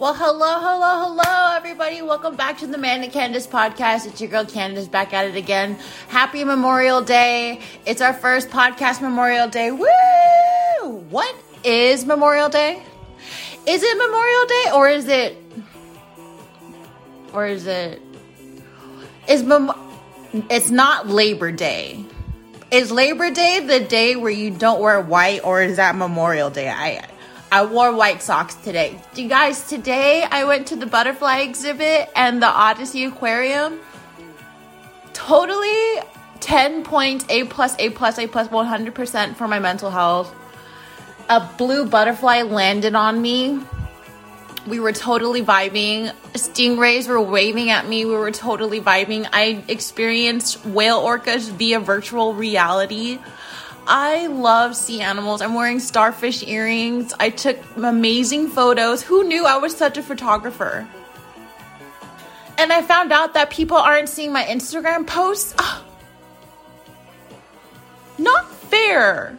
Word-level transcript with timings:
Well, 0.00 0.14
hello, 0.14 0.60
hello, 0.60 1.12
hello, 1.12 1.56
everybody. 1.58 2.00
Welcome 2.00 2.34
back 2.34 2.56
to 2.60 2.66
the 2.66 2.78
Manic 2.78 3.12
Candice 3.12 3.46
podcast. 3.46 4.06
It's 4.06 4.18
your 4.18 4.30
girl 4.30 4.46
Candice 4.46 4.90
back 4.90 5.12
at 5.12 5.26
it 5.26 5.36
again. 5.36 5.74
Happy 6.08 6.42
Memorial 6.42 7.02
Day. 7.02 7.60
It's 7.84 8.00
our 8.00 8.14
first 8.14 8.48
podcast 8.48 9.02
Memorial 9.02 9.48
Day. 9.48 9.70
Woo! 9.70 10.90
What 11.10 11.36
is 11.64 12.06
Memorial 12.06 12.48
Day? 12.48 12.82
Is 13.68 13.82
it 13.82 13.98
Memorial 13.98 14.46
Day 14.46 14.64
or 14.72 14.88
is 14.88 15.06
it 15.06 15.36
or 17.34 17.46
is 17.46 17.66
it 17.66 18.00
is 19.28 19.42
mem- 19.42 19.74
it's 20.48 20.70
not 20.70 21.08
Labor 21.08 21.52
Day. 21.52 22.06
Is 22.70 22.90
Labor 22.90 23.30
Day 23.30 23.66
the 23.66 23.80
day 23.80 24.16
where 24.16 24.32
you 24.32 24.50
don't 24.50 24.80
wear 24.80 24.98
white 24.98 25.44
or 25.44 25.60
is 25.60 25.76
that 25.76 25.94
Memorial 25.94 26.48
Day? 26.48 26.70
I 26.70 27.06
I 27.52 27.64
wore 27.64 27.92
white 27.92 28.22
socks 28.22 28.54
today. 28.54 29.00
You 29.16 29.28
guys, 29.28 29.66
today 29.66 30.22
I 30.22 30.44
went 30.44 30.68
to 30.68 30.76
the 30.76 30.86
butterfly 30.86 31.38
exhibit 31.38 32.08
and 32.14 32.40
the 32.40 32.46
OdySea 32.46 33.08
Aquarium. 33.08 33.80
Totally 35.12 35.98
10 36.38 36.84
points, 36.84 37.24
A 37.28 37.44
plus, 37.44 37.74
A 37.80 37.90
plus, 37.90 38.18
A 38.20 38.28
plus, 38.28 38.46
100% 38.48 39.34
for 39.34 39.48
my 39.48 39.58
mental 39.58 39.90
health. 39.90 40.32
A 41.28 41.40
blue 41.58 41.86
butterfly 41.86 42.42
landed 42.42 42.94
on 42.94 43.20
me. 43.20 43.58
We 44.68 44.78
were 44.78 44.92
totally 44.92 45.42
vibing. 45.42 46.14
Stingrays 46.34 47.08
were 47.08 47.20
waving 47.20 47.70
at 47.70 47.88
me. 47.88 48.04
We 48.04 48.14
were 48.14 48.30
totally 48.30 48.80
vibing. 48.80 49.28
I 49.32 49.64
experienced 49.66 50.64
whale 50.66 51.00
orcas 51.00 51.50
via 51.50 51.80
virtual 51.80 52.32
reality. 52.32 53.18
I 53.92 54.28
love 54.28 54.76
sea 54.76 55.00
animals. 55.00 55.42
I'm 55.42 55.54
wearing 55.54 55.80
starfish 55.80 56.46
earrings. 56.46 57.12
I 57.18 57.30
took 57.30 57.58
amazing 57.76 58.50
photos. 58.50 59.02
Who 59.02 59.24
knew 59.24 59.44
I 59.44 59.56
was 59.56 59.76
such 59.76 59.98
a 59.98 60.02
photographer? 60.02 60.88
And 62.56 62.72
I 62.72 62.82
found 62.82 63.10
out 63.10 63.34
that 63.34 63.50
people 63.50 63.76
aren't 63.76 64.08
seeing 64.08 64.32
my 64.32 64.44
Instagram 64.44 65.08
posts. 65.08 65.56
Ugh. 65.58 65.84
Not 68.18 68.48
fair. 68.48 69.36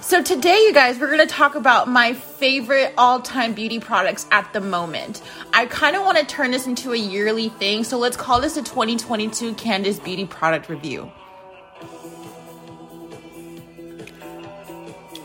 So, 0.00 0.22
today, 0.22 0.56
you 0.60 0.72
guys, 0.72 0.98
we're 0.98 1.14
going 1.14 1.18
to 1.18 1.26
talk 1.26 1.54
about 1.54 1.86
my 1.86 2.14
favorite 2.14 2.94
all 2.96 3.20
time 3.20 3.52
beauty 3.52 3.78
products 3.78 4.26
at 4.30 4.50
the 4.54 4.62
moment. 4.62 5.20
I 5.52 5.66
kind 5.66 5.94
of 5.94 6.02
want 6.02 6.16
to 6.16 6.24
turn 6.24 6.52
this 6.52 6.66
into 6.66 6.92
a 6.92 6.96
yearly 6.96 7.50
thing. 7.50 7.84
So, 7.84 7.98
let's 7.98 8.16
call 8.16 8.40
this 8.40 8.56
a 8.56 8.62
2022 8.62 9.52
Candice 9.54 10.02
Beauty 10.02 10.24
Product 10.24 10.70
Review. 10.70 11.12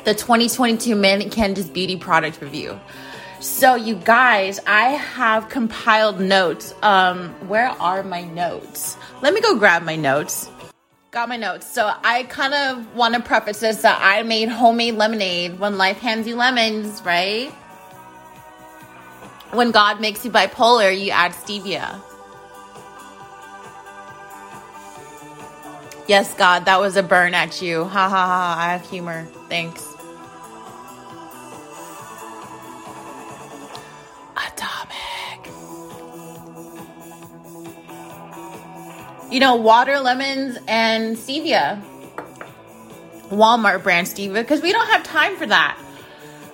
The 0.04 0.16
2022 0.16 0.96
Manic 0.96 1.28
Candice 1.30 1.72
Beauty 1.72 1.96
Product 1.96 2.42
Review. 2.42 2.80
So, 3.40 3.76
you 3.76 3.96
guys, 3.96 4.60
I 4.66 4.90
have 4.90 5.50
compiled 5.50 6.20
notes. 6.20 6.74
Um, 6.82 7.30
where 7.48 7.70
are 7.70 8.02
my 8.02 8.24
notes? 8.24 8.98
Let 9.22 9.34
me 9.34 9.42
go 9.42 9.58
grab 9.58 9.84
my 9.84 9.96
notes. 9.96 10.50
Got 11.12 11.30
my 11.30 11.38
notes. 11.38 11.72
So, 11.72 11.92
I 12.04 12.24
kind 12.24 12.54
of 12.54 12.96
want 12.96 13.14
to 13.14 13.22
preface 13.22 13.60
this 13.60 13.84
that 13.84 14.00
I 14.02 14.24
made 14.24 14.50
homemade 14.50 14.96
lemonade 14.96 15.60
when 15.60 15.78
life 15.78 15.98
hands 15.98 16.28
you 16.28 16.36
lemons, 16.36 17.04
right? 17.04 17.52
When 19.52 19.70
God 19.70 20.02
makes 20.02 20.26
you 20.26 20.32
bipolar, 20.32 21.00
you 21.00 21.12
add 21.12 21.34
stevia. 21.34 22.02
Yes, 26.08 26.34
God, 26.34 26.66
that 26.66 26.80
was 26.80 26.96
a 26.98 27.04
burn 27.04 27.34
at 27.34 27.62
you. 27.62 27.86
Ha 27.86 28.10
ha 28.10 28.28
ha. 28.28 28.56
I 28.60 28.74
have 28.74 28.90
humor. 28.90 29.26
Thanks. 29.48 29.91
Atomic. 34.62 35.48
You 39.31 39.40
know, 39.40 39.56
water, 39.56 40.00
lemons, 40.00 40.58
and 40.68 41.18
stevia. 41.18 41.81
Walmart 43.30 43.81
brand 43.81 44.08
stevia, 44.08 44.34
because 44.36 44.62
we 44.62 44.72
don't 44.72 44.88
have 44.90 45.03
time 45.03 45.38
for 45.38 45.46
that. 45.46 45.81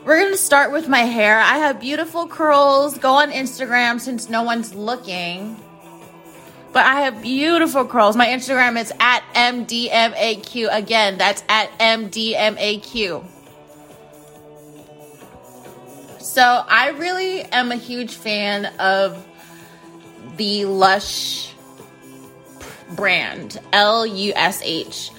We're 0.06 0.20
going 0.20 0.32
to 0.32 0.38
start 0.38 0.72
with 0.72 0.88
my 0.88 1.00
hair. 1.00 1.40
I 1.40 1.58
have 1.58 1.82
beautiful 1.82 2.28
curls. 2.28 2.98
Go 2.98 3.14
on 3.16 3.32
Instagram 3.32 4.00
since 4.00 4.30
no 4.30 4.44
one's 4.44 4.74
looking. 4.74 5.60
But 6.72 6.86
I 6.86 7.02
have 7.02 7.22
beautiful 7.22 7.86
curls. 7.86 8.16
My 8.16 8.28
Instagram 8.28 8.80
is 8.80 8.94
at 9.00 9.24
MDMAQ. 9.34 10.68
Again, 10.72 11.18
that's 11.18 11.44
at 11.50 11.78
MDMAQ. 11.80 13.26
So 16.28 16.44
I 16.44 16.90
really 16.90 17.42
am 17.42 17.72
a 17.72 17.78
huge 17.78 18.14
fan 18.14 18.66
of 18.80 19.26
the 20.36 20.66
Lush 20.66 21.54
brand, 22.96 23.60
L 23.72 24.06
U 24.06 24.34
S 24.36 24.62
H. 24.64 25.10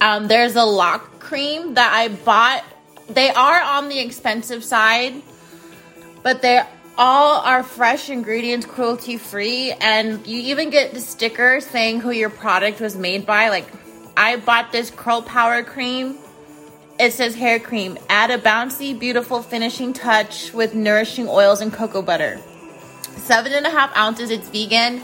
Um, 0.00 0.28
there's 0.28 0.56
a 0.56 0.64
lock 0.64 1.20
cream 1.20 1.74
that 1.74 1.92
I 1.92 2.08
bought. 2.08 2.64
They 3.08 3.28
are 3.30 3.60
on 3.60 3.90
the 3.90 4.00
expensive 4.00 4.64
side, 4.64 5.22
but 6.22 6.40
they 6.40 6.62
all 6.96 7.42
are 7.42 7.62
fresh 7.62 8.08
ingredients, 8.08 8.66
cruelty 8.66 9.18
free, 9.18 9.72
and 9.72 10.26
you 10.26 10.40
even 10.40 10.70
get 10.70 10.94
the 10.94 11.00
sticker 11.00 11.60
saying 11.60 12.00
who 12.00 12.10
your 12.10 12.30
product 12.30 12.80
was 12.80 12.96
made 12.96 13.26
by. 13.26 13.50
Like, 13.50 13.68
I 14.16 14.36
bought 14.36 14.72
this 14.72 14.90
curl 14.90 15.20
power 15.20 15.62
cream. 15.62 16.18
It 16.98 17.12
says 17.12 17.34
hair 17.34 17.60
cream. 17.60 17.98
Add 18.08 18.30
a 18.30 18.38
bouncy, 18.38 18.98
beautiful 18.98 19.42
finishing 19.42 19.92
touch 19.92 20.52
with 20.52 20.74
nourishing 20.74 21.28
oils 21.28 21.60
and 21.60 21.72
cocoa 21.72 22.02
butter. 22.02 22.40
Seven 23.16 23.52
and 23.52 23.66
a 23.66 23.70
half 23.70 23.94
ounces. 23.96 24.30
It's 24.30 24.48
vegan. 24.48 25.02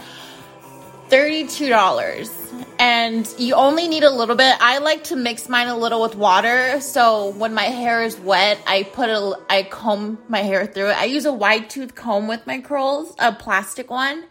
$32 1.11 2.43
and 2.79 3.29
you 3.39 3.55
only 3.55 3.87
need 3.87 4.03
a 4.03 4.11
little 4.11 4.35
bit. 4.35 4.57
I 4.61 4.79
like 4.79 5.05
to 5.05 5.17
mix 5.17 5.49
mine 5.49 5.69
a 5.69 5.77
little 5.77 6.01
with 6.01 6.15
water. 6.15 6.81
So 6.81 7.29
when 7.31 7.53
my 7.53 7.65
hair 7.65 8.03
is 8.03 8.19
wet, 8.19 8.59
I 8.67 8.85
put 8.85 9.11
a 9.11 9.39
I 9.51 9.65
comb 9.65 10.19
my 10.29 10.41
hair 10.41 10.67
through 10.67 10.89
it. 10.89 10.97
I 10.97 11.05
use 11.05 11.27
a 11.27 11.33
wide 11.33 11.69
tooth 11.69 11.95
comb 11.95 12.29
with 12.29 12.47
my 12.47 12.61
curls, 12.61 13.15
a 13.19 13.33
plastic 13.33 13.91
one. 13.91 14.25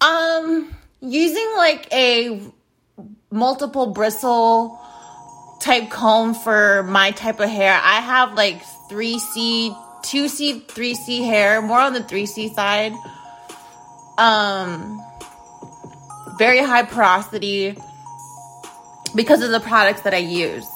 Um 0.00 0.74
using 1.00 1.48
like 1.56 1.86
a 1.92 2.42
multiple 3.30 3.86
bristle 3.86 4.80
type 5.64 5.88
comb 5.90 6.34
for 6.34 6.82
my 6.82 7.10
type 7.12 7.40
of 7.40 7.48
hair. 7.48 7.72
I 7.72 8.00
have 8.00 8.34
like 8.34 8.62
3C, 8.90 9.74
2C, 10.02 10.66
3C 10.66 11.24
hair, 11.24 11.62
more 11.62 11.80
on 11.80 11.94
the 11.94 12.00
3C 12.00 12.54
side. 12.54 12.92
Um 14.18 15.00
very 16.38 16.58
high 16.58 16.82
porosity 16.82 17.76
because 19.14 19.42
of 19.42 19.50
the 19.50 19.60
products 19.60 20.02
that 20.02 20.12
I 20.12 20.18
use. 20.18 20.66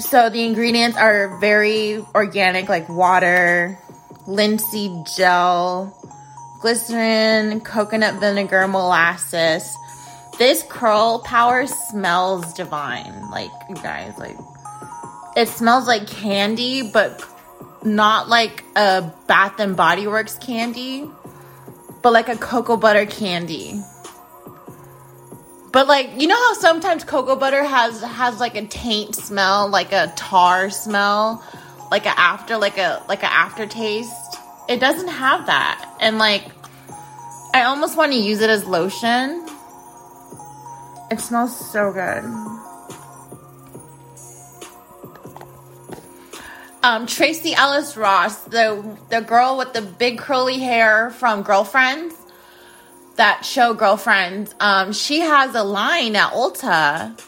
So 0.00 0.30
the 0.30 0.44
ingredients 0.44 0.96
are 0.96 1.38
very 1.38 2.04
organic, 2.14 2.68
like 2.68 2.88
water, 2.88 3.78
linseed 4.26 5.06
gel, 5.16 5.94
glycerin, 6.60 7.60
coconut 7.60 8.20
vinegar, 8.20 8.66
molasses. 8.66 9.76
This 10.42 10.64
curl 10.64 11.20
power 11.20 11.68
smells 11.68 12.52
divine. 12.54 13.30
Like, 13.30 13.52
you 13.68 13.76
guys, 13.76 14.18
like, 14.18 14.36
it 15.36 15.46
smells 15.46 15.86
like 15.86 16.08
candy, 16.08 16.82
but 16.82 17.24
not 17.84 18.28
like 18.28 18.64
a 18.74 19.08
Bath 19.28 19.60
and 19.60 19.76
Body 19.76 20.08
Works 20.08 20.36
candy, 20.38 21.08
but 22.02 22.12
like 22.12 22.28
a 22.28 22.36
cocoa 22.36 22.76
butter 22.76 23.06
candy. 23.06 23.80
But 25.70 25.86
like 25.86 26.20
you 26.20 26.26
know 26.26 26.34
how 26.34 26.54
sometimes 26.54 27.04
cocoa 27.04 27.36
butter 27.36 27.62
has 27.62 28.02
has 28.02 28.40
like 28.40 28.56
a 28.56 28.66
taint 28.66 29.14
smell, 29.14 29.68
like 29.68 29.92
a 29.92 30.12
tar 30.16 30.70
smell, 30.70 31.40
like 31.92 32.04
a 32.04 32.18
after 32.18 32.56
like 32.56 32.78
a 32.78 33.00
like 33.08 33.22
a 33.22 33.32
aftertaste. 33.32 34.38
It 34.68 34.80
doesn't 34.80 35.06
have 35.06 35.46
that, 35.46 35.88
and 36.00 36.18
like 36.18 36.42
I 37.54 37.62
almost 37.62 37.96
want 37.96 38.10
to 38.10 38.18
use 38.18 38.40
it 38.40 38.50
as 38.50 38.64
lotion. 38.64 39.46
It 41.12 41.20
smells 41.20 41.70
so 41.70 41.92
good. 41.92 42.24
Um, 46.82 47.06
Tracee 47.06 47.54
Ellis 47.54 47.98
Ross, 47.98 48.44
the 48.44 48.96
the 49.10 49.20
girl 49.20 49.58
with 49.58 49.74
the 49.74 49.82
big 49.82 50.18
curly 50.18 50.58
hair 50.58 51.10
from 51.10 51.42
Girlfriends 51.42 52.14
that 53.16 53.44
show 53.44 53.74
Girlfriends. 53.74 54.54
um, 54.58 54.94
she 54.94 55.20
has 55.20 55.54
a 55.54 55.62
line 55.62 56.16
at 56.16 56.32
Ulta, 56.32 57.20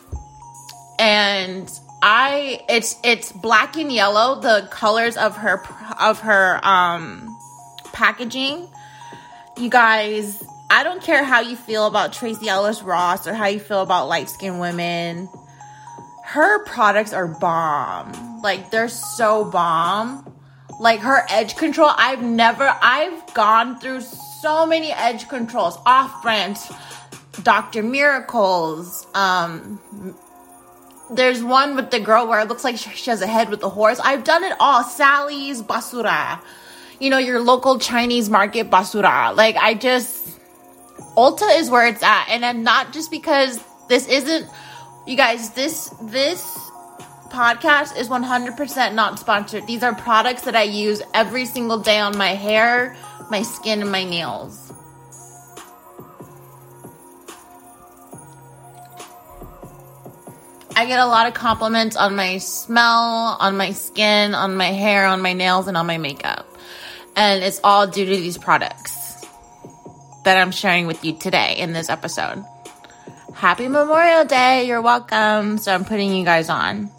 and 0.99 1.71
I 2.01 2.65
it's 2.71 2.97
it's 3.05 3.33
black 3.33 3.77
and 3.77 3.93
yellow, 3.93 4.41
the 4.41 4.67
colors 4.71 5.19
of 5.19 5.37
her 5.37 5.63
of 6.01 6.21
her 6.21 6.59
um 6.67 7.37
packaging. 7.93 8.67
You 9.59 9.69
guys, 9.69 10.43
I 10.75 10.83
don't 10.83 11.01
care 11.01 11.23
how 11.23 11.39
you 11.39 11.55
feel 11.55 11.87
about 11.87 12.13
Tracee 12.13 12.49
Ellis 12.49 12.83
Ross 12.83 13.29
or 13.29 13.33
how 13.33 13.47
you 13.47 13.61
feel 13.61 13.81
about 13.81 14.09
light 14.09 14.29
skinned 14.29 14.59
women. 14.59 15.29
Her 16.25 16.65
products 16.65 17.13
are 17.13 17.29
bomb. 17.29 18.43
Like 18.43 18.73
they're 18.73 18.89
so 18.89 19.45
bomb. 19.45 20.35
Like 20.81 20.99
her 20.99 21.25
edge 21.31 21.55
control, 21.55 21.93
I've 21.97 22.25
never, 22.25 22.77
I've 22.83 23.35
gone 23.35 23.79
through 23.79 24.01
so 24.01 24.67
many 24.67 24.91
edge 24.91 25.29
controls, 25.29 25.79
off 25.87 26.21
brand, 26.23 26.57
Dr. 27.45 27.85
Miracles. 27.85 29.07
Um, 29.15 29.79
there's 31.09 31.41
one 31.41 31.77
with 31.77 31.93
the 31.93 32.01
girl 32.01 32.27
where 32.27 32.41
it 32.41 32.49
looks 32.49 32.65
like 32.65 32.79
she 32.79 33.11
has 33.11 33.23
a 33.23 33.29
head 33.29 33.49
with 33.49 33.63
a 33.63 33.69
horse. 33.69 34.01
I've 34.01 34.25
done 34.25 34.43
it 34.43 34.55
all. 34.59 34.83
Sally's 34.83 35.63
Basura. 35.63 36.41
You 36.99 37.11
know, 37.11 37.19
your 37.19 37.41
local 37.41 37.79
Chinese 37.79 38.29
market 38.29 38.71
Basura. 38.71 39.37
Like, 39.37 39.55
I 39.55 39.75
just, 39.75 40.34
Ulta 41.17 41.59
is 41.59 41.71
where 41.71 41.87
it's 41.87 42.03
at. 42.03 42.27
And 42.29 42.45
I'm 42.45 42.63
not 42.63 42.93
just 42.93 43.11
because 43.11 43.63
this 43.89 44.09
isn't, 44.09 44.49
you 45.07 45.17
guys, 45.17 45.51
this, 45.51 45.91
this 46.03 46.43
podcast 47.29 47.97
is 47.97 48.09
100% 48.09 48.95
not 48.95 49.19
sponsored. 49.19 49.67
These 49.67 49.83
are 49.83 49.95
products 49.95 50.43
that 50.43 50.57
I 50.57 50.65
use 50.65 51.03
every 51.13 51.47
single 51.47 51.79
day 51.79 51.99
on 51.99 52.19
my 52.19 52.31
hair, 52.31 52.97
my 53.31 53.43
skin, 53.43 53.81
and 53.83 53.93
my 53.93 54.05
nails. 54.05 54.73
I 60.77 60.87
get 60.87 60.99
a 60.99 61.07
lot 61.07 61.29
of 61.29 61.35
compliments 61.35 61.95
on 61.95 62.17
my 62.17 62.39
smell, 62.39 63.37
on 63.39 63.57
my 63.57 63.71
skin, 63.71 64.35
on 64.35 64.57
my 64.57 64.73
hair, 64.73 65.07
on 65.07 65.23
my 65.23 65.33
nails, 65.33 65.69
and 65.69 65.77
on 65.77 65.87
my 65.87 65.99
makeup. 65.99 66.49
And 67.15 67.45
it's 67.45 67.61
all 67.63 67.87
due 67.87 68.05
to 68.05 68.11
these 68.11 68.37
products 68.37 69.04
that 70.25 70.39
I'm 70.39 70.51
sharing 70.51 70.87
with 70.87 71.05
you 71.05 71.17
today 71.17 71.57
in 71.59 71.73
this 71.73 71.89
episode. 71.89 72.45
Happy 73.35 73.69
Memorial 73.69 74.25
Day. 74.25 74.67
You're 74.67 74.83
welcome. 74.83 75.59
So 75.59 75.73
I'm 75.73 75.85
putting 75.85 76.15
you 76.15 76.25
guys 76.25 76.49
on. 76.49 76.91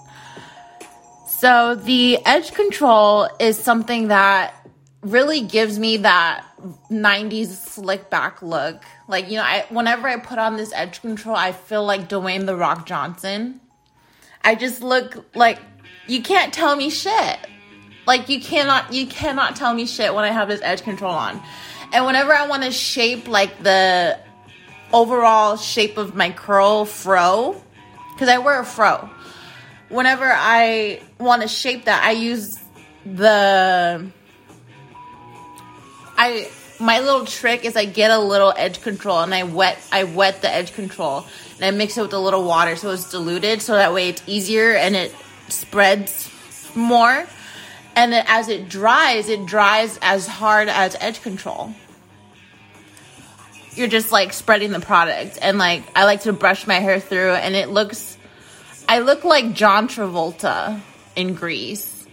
So 1.27 1.75
the 1.75 2.19
edge 2.25 2.53
control 2.53 3.27
is 3.39 3.57
something 3.61 4.07
that 4.07 4.53
really 5.01 5.41
gives 5.41 5.77
me 5.77 5.97
that 5.97 6.45
90s 6.89 7.47
slick 7.47 8.09
back 8.09 8.41
look. 8.41 8.83
Like, 9.07 9.29
you 9.29 9.37
know, 9.37 9.43
I 9.43 9.65
whenever 9.69 10.07
I 10.07 10.17
put 10.17 10.39
on 10.39 10.57
this 10.57 10.71
edge 10.73 11.01
control, 11.01 11.35
I 11.35 11.51
feel 11.51 11.83
like 11.83 12.09
Dwayne 12.09 12.45
the 12.45 12.55
Rock 12.55 12.85
Johnson. 12.85 13.59
I 14.43 14.55
just 14.55 14.81
look 14.81 15.25
like 15.35 15.59
you 16.07 16.21
can't 16.21 16.53
tell 16.53 16.75
me 16.75 16.89
shit. 16.89 17.39
Like 18.05 18.29
you 18.29 18.39
cannot 18.39 18.93
you 18.93 19.07
cannot 19.07 19.55
tell 19.55 19.73
me 19.73 19.85
shit 19.85 20.13
when 20.13 20.25
I 20.25 20.31
have 20.31 20.47
this 20.47 20.61
edge 20.63 20.83
control 20.83 21.13
on. 21.13 21.41
And 21.91 22.05
whenever 22.05 22.33
I 22.33 22.47
want 22.47 22.63
to 22.63 22.71
shape 22.71 23.27
like 23.27 23.61
the 23.61 24.19
overall 24.93 25.57
shape 25.57 25.97
of 25.97 26.15
my 26.15 26.31
curl 26.31 26.85
fro, 26.85 27.61
because 28.13 28.29
I 28.29 28.37
wear 28.37 28.59
a 28.59 28.65
fro. 28.65 29.09
Whenever 29.89 30.29
I 30.31 31.01
want 31.19 31.41
to 31.41 31.47
shape 31.47 31.85
that, 31.85 32.03
I 32.03 32.11
use 32.11 32.59
the 33.05 34.09
I 36.17 36.49
my 36.79 36.99
little 36.99 37.25
trick 37.25 37.65
is 37.65 37.75
I 37.75 37.85
get 37.85 38.11
a 38.11 38.19
little 38.19 38.53
edge 38.55 38.81
control 38.81 39.19
and 39.19 39.33
I 39.33 39.43
wet 39.43 39.77
I 39.91 40.03
wet 40.05 40.41
the 40.41 40.49
edge 40.49 40.73
control 40.73 41.25
and 41.55 41.65
I 41.65 41.71
mix 41.71 41.97
it 41.97 42.01
with 42.01 42.13
a 42.13 42.19
little 42.19 42.43
water 42.43 42.75
so 42.75 42.91
it's 42.91 43.11
diluted 43.11 43.61
so 43.61 43.73
that 43.73 43.93
way 43.93 44.09
it's 44.09 44.23
easier 44.27 44.73
and 44.73 44.95
it 44.95 45.13
spreads 45.49 46.31
more. 46.75 47.25
And 47.95 48.11
then 48.11 48.25
as 48.27 48.49
it 48.49 48.67
dries, 48.67 49.29
it 49.29 49.45
dries 49.45 49.97
as 50.01 50.27
hard 50.27 50.67
as 50.67 50.95
edge 50.99 51.21
control. 51.21 51.73
You're 53.73 53.87
just 53.87 54.11
like 54.11 54.33
spreading 54.33 54.71
the 54.71 54.79
product 54.79 55.37
and 55.41 55.57
like 55.57 55.83
I 55.95 56.05
like 56.05 56.21
to 56.21 56.33
brush 56.33 56.65
my 56.65 56.75
hair 56.75 56.99
through 56.99 57.31
and 57.31 57.55
it 57.55 57.69
looks 57.69 58.17
I 58.87 58.99
look 58.99 59.23
like 59.23 59.53
John 59.53 59.87
Travolta 59.87 60.79
in 61.15 61.33
Grease. 61.33 62.07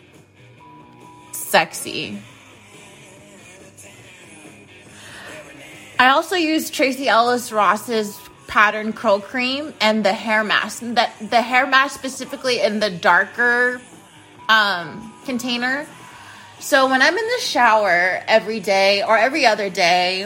Sexy. 1.33 2.21
I 5.99 6.09
also 6.09 6.35
use 6.35 6.71
Tracee 6.71 7.09
Ellis 7.09 7.53
Ross's 7.53 8.19
pattern 8.49 8.93
curl 8.93 9.21
cream 9.21 9.73
and 9.81 10.05
the 10.05 10.13
hair 10.13 10.43
mask. 10.43 10.81
That 10.83 11.13
the 11.21 11.43
hair 11.43 11.67
mask 11.67 11.99
specifically 11.99 12.61
in 12.61 12.81
the 12.81 12.91
darker 12.91 13.81
um, 14.49 15.12
container. 15.25 15.87
So 16.61 16.89
when 16.89 17.03
I'm 17.03 17.17
in 17.17 17.25
the 17.25 17.41
shower 17.41 18.23
every 18.29 18.61
day 18.61 19.03
or 19.03 19.17
every 19.19 19.47
other 19.47 19.69
day, 19.69 20.25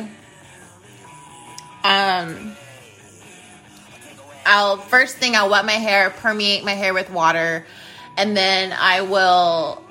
um, 1.82 2.56
I'll 4.44 4.76
first 4.76 5.16
thing 5.16 5.34
I'll 5.34 5.50
wet 5.50 5.64
my 5.64 5.72
hair, 5.72 6.10
permeate 6.10 6.64
my 6.64 6.72
hair 6.72 6.92
with 6.92 7.10
water, 7.10 7.66
and 8.16 8.36
then 8.36 8.72
I 8.78 9.02
will 9.02 9.82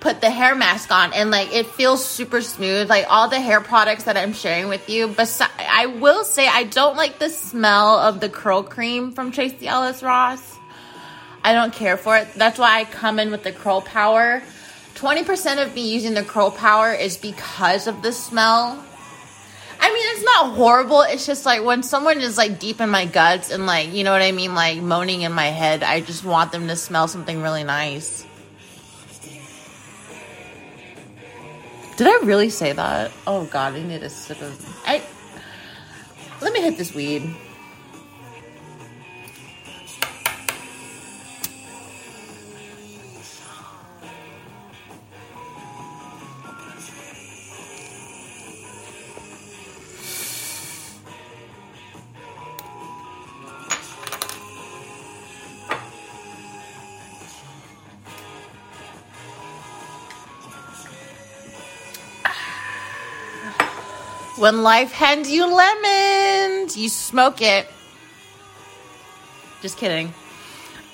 put 0.00 0.20
the 0.20 0.30
hair 0.30 0.54
mask 0.54 0.90
on. 0.90 1.12
And 1.14 1.30
like 1.30 1.52
it 1.52 1.66
feels 1.66 2.04
super 2.04 2.42
smooth. 2.42 2.90
Like 2.90 3.06
all 3.08 3.28
the 3.28 3.40
hair 3.40 3.60
products 3.60 4.04
that 4.04 4.16
i'm 4.16 4.32
sharing 4.32 4.68
with 4.68 4.88
you 4.88 5.08
but 5.08 5.40
i 5.58 5.86
will 5.86 6.24
say 6.24 6.46
i 6.46 6.64
don't 6.64 6.96
like 6.96 7.18
the 7.18 7.28
smell 7.30 7.98
of 7.98 8.20
the 8.20 8.28
curl 8.28 8.62
cream 8.62 9.12
from 9.12 9.32
tracee 9.32 9.66
ellis 9.66 10.02
ross 10.02 10.53
i 11.44 11.52
don't 11.52 11.72
care 11.72 11.96
for 11.96 12.16
it 12.16 12.26
that's 12.34 12.58
why 12.58 12.80
i 12.80 12.84
come 12.84 13.20
in 13.20 13.30
with 13.30 13.44
the 13.44 13.52
curl 13.52 13.80
power 13.80 14.42
20% 14.94 15.64
of 15.64 15.74
me 15.74 15.92
using 15.92 16.14
the 16.14 16.22
curl 16.22 16.50
power 16.50 16.92
is 16.92 17.16
because 17.16 17.86
of 17.86 18.02
the 18.02 18.12
smell 18.12 18.82
I 19.84 19.92
mean, 19.92 20.04
it's 20.12 20.24
not 20.24 20.54
horrible. 20.56 21.02
It's 21.02 21.26
just 21.26 21.44
like 21.44 21.62
when 21.62 21.82
someone 21.82 22.18
is 22.22 22.38
like 22.38 22.58
deep 22.58 22.80
in 22.80 22.88
my 22.88 23.04
guts 23.04 23.50
and 23.50 23.66
like, 23.66 23.92
you 23.92 24.02
know 24.02 24.12
what 24.12 24.22
I 24.22 24.32
mean, 24.32 24.54
like 24.54 24.80
moaning 24.80 25.20
in 25.22 25.32
my 25.32 25.48
head, 25.48 25.82
I 25.82 26.00
just 26.00 26.24
want 26.24 26.52
them 26.52 26.68
to 26.68 26.76
smell 26.76 27.06
something 27.06 27.42
really 27.42 27.64
nice. 27.64 28.24
Did 31.96 32.06
I 32.06 32.24
really 32.24 32.48
say 32.48 32.72
that? 32.72 33.12
Oh 33.26 33.44
god, 33.44 33.74
I 33.74 33.82
need 33.82 34.02
a 34.02 34.08
sip 34.08 34.40
of 34.40 34.82
I 34.86 35.02
let 36.40 36.52
me 36.52 36.62
hit 36.62 36.76
this 36.78 36.94
weed. 36.94 37.36
When 64.44 64.62
life 64.62 64.92
hands 64.92 65.30
you 65.30 65.46
lemons, 65.46 66.76
you 66.76 66.90
smoke 66.90 67.40
it. 67.40 67.66
Just 69.62 69.78
kidding. 69.78 70.12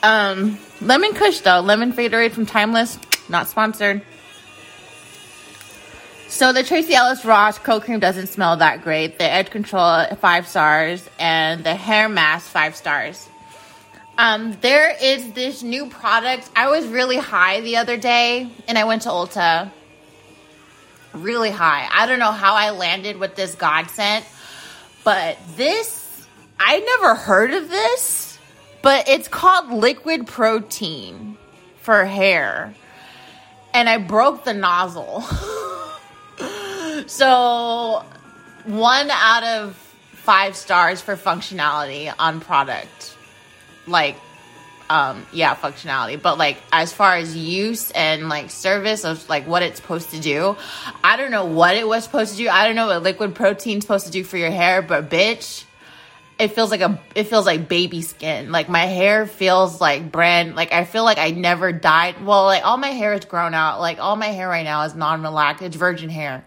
Um, 0.04 0.56
lemon 0.80 1.14
Kush 1.14 1.40
though, 1.40 1.58
lemon 1.58 1.92
Faderade 1.92 2.30
from 2.30 2.46
Timeless, 2.46 2.96
not 3.28 3.48
sponsored. 3.48 4.02
So 6.28 6.52
the 6.52 6.62
Tracee 6.62 6.94
Ellis 6.94 7.24
Ross 7.24 7.58
curl 7.58 7.80
cream 7.80 7.98
doesn't 7.98 8.28
smell 8.28 8.58
that 8.58 8.84
great. 8.84 9.18
The 9.18 9.24
edge 9.28 9.50
control 9.50 10.04
five 10.20 10.46
stars, 10.46 11.10
and 11.18 11.64
the 11.64 11.74
hair 11.74 12.08
mask 12.08 12.46
five 12.46 12.76
stars. 12.76 13.28
Um, 14.16 14.56
there 14.60 14.96
is 15.02 15.32
this 15.32 15.64
new 15.64 15.86
product. 15.86 16.48
I 16.54 16.68
was 16.68 16.86
really 16.86 17.16
high 17.16 17.62
the 17.62 17.78
other 17.78 17.96
day, 17.96 18.48
and 18.68 18.78
I 18.78 18.84
went 18.84 19.02
to 19.02 19.08
Ulta 19.08 19.72
really 21.12 21.50
high. 21.50 21.88
I 21.92 22.06
don't 22.06 22.18
know 22.18 22.32
how 22.32 22.54
I 22.54 22.70
landed 22.70 23.18
with 23.18 23.34
this 23.34 23.54
godsend, 23.54 24.24
but 25.04 25.38
this, 25.56 26.26
I 26.58 26.80
never 26.80 27.14
heard 27.14 27.52
of 27.52 27.68
this, 27.68 28.38
but 28.82 29.08
it's 29.08 29.28
called 29.28 29.70
liquid 29.70 30.26
protein 30.26 31.36
for 31.82 32.04
hair. 32.04 32.74
And 33.72 33.88
I 33.88 33.98
broke 33.98 34.44
the 34.44 34.54
nozzle. 34.54 35.20
so, 37.06 38.04
one 38.64 39.10
out 39.10 39.44
of 39.44 39.76
five 40.12 40.56
stars 40.56 41.00
for 41.00 41.16
functionality 41.16 42.12
on 42.18 42.40
product. 42.40 43.16
Like, 43.86 44.16
um 44.90 45.24
yeah 45.32 45.54
functionality. 45.54 46.20
But 46.20 46.36
like 46.36 46.58
as 46.72 46.92
far 46.92 47.16
as 47.16 47.34
use 47.34 47.90
and 47.92 48.28
like 48.28 48.50
service 48.50 49.04
of 49.04 49.26
like 49.28 49.46
what 49.46 49.62
it's 49.62 49.80
supposed 49.80 50.10
to 50.10 50.20
do 50.20 50.56
i 51.04 51.16
don't 51.16 51.30
know 51.30 51.44
what 51.44 51.76
it 51.76 51.86
was 51.86 52.04
supposed 52.04 52.32
to 52.32 52.36
do. 52.36 52.48
I 52.48 52.66
don't 52.66 52.74
know 52.76 52.88
what 52.88 53.02
liquid 53.02 53.34
protein's 53.34 53.84
supposed 53.84 54.06
to 54.06 54.12
do 54.12 54.24
for 54.24 54.36
your 54.36 54.50
hair 54.50 54.82
but 54.82 55.08
bitch 55.08 55.64
it 56.40 56.54
feels 56.54 56.70
like 56.70 56.80
a 56.80 57.00
it 57.14 57.24
feels 57.24 57.46
like 57.46 57.68
baby 57.68 58.02
skin. 58.02 58.50
Like 58.50 58.68
my 58.68 58.86
hair 58.86 59.26
feels 59.26 59.80
like 59.80 60.10
brand 60.10 60.56
like 60.56 60.72
i 60.72 60.84
feel 60.84 61.04
like 61.04 61.18
i 61.18 61.30
never 61.30 61.70
dyed 61.70 62.24
well 62.24 62.44
like 62.44 62.64
all 62.64 62.78
my 62.78 62.88
hair 62.88 63.12
is 63.14 63.24
grown 63.26 63.54
out. 63.54 63.78
Like 63.78 64.00
all 64.00 64.16
my 64.16 64.28
hair 64.28 64.48
right 64.48 64.64
now 64.64 64.82
is 64.82 64.94
non-relaxed 64.94 65.62
it's 65.62 65.76
virgin 65.76 66.10
hair. 66.10 66.44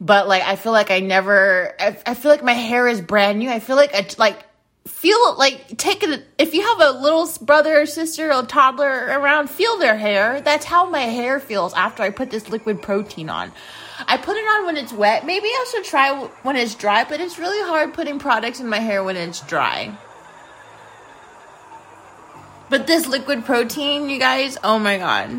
But 0.00 0.28
like 0.28 0.42
i 0.42 0.54
feel 0.56 0.72
like 0.72 0.90
i 0.92 1.00
never 1.00 1.74
I, 1.80 1.98
I 2.06 2.14
feel 2.14 2.30
like 2.30 2.44
my 2.44 2.52
hair 2.52 2.86
is 2.86 3.00
brand 3.00 3.40
new. 3.40 3.50
I 3.50 3.58
feel 3.58 3.76
like 3.76 3.94
I, 3.94 4.06
like 4.18 4.38
feel 4.86 5.36
like 5.36 5.78
take 5.78 6.02
it 6.02 6.26
if 6.36 6.52
you 6.52 6.60
have 6.60 6.80
a 6.80 6.98
little 7.00 7.26
brother 7.40 7.80
or 7.80 7.86
sister 7.86 8.32
or 8.32 8.42
toddler 8.42 8.86
around 8.88 9.48
feel 9.48 9.78
their 9.78 9.96
hair. 9.96 10.40
That's 10.42 10.66
how 10.66 10.90
my 10.90 11.00
hair 11.00 11.40
feels 11.40 11.72
after 11.74 12.02
i 12.02 12.10
put 12.10 12.30
this 12.30 12.48
liquid 12.50 12.82
protein 12.82 13.30
on. 13.30 13.52
I 14.06 14.18
put 14.18 14.36
it 14.36 14.44
on 14.44 14.66
when 14.66 14.76
it's 14.76 14.92
wet. 14.92 15.24
Maybe 15.24 15.46
i 15.46 15.66
should 15.70 15.84
try 15.84 16.12
when 16.42 16.56
it's 16.56 16.74
dry 16.74 17.04
but 17.04 17.20
it's 17.20 17.38
really 17.38 17.66
hard 17.66 17.94
putting 17.94 18.18
products 18.18 18.60
in 18.60 18.68
my 18.68 18.78
hair 18.78 19.02
when 19.02 19.16
it's 19.16 19.40
dry. 19.40 19.96
But 22.68 22.86
this 22.86 23.06
liquid 23.06 23.44
protein 23.46 24.10
you 24.10 24.18
guys 24.18 24.58
oh 24.62 24.78
my 24.78 24.98
god. 24.98 25.30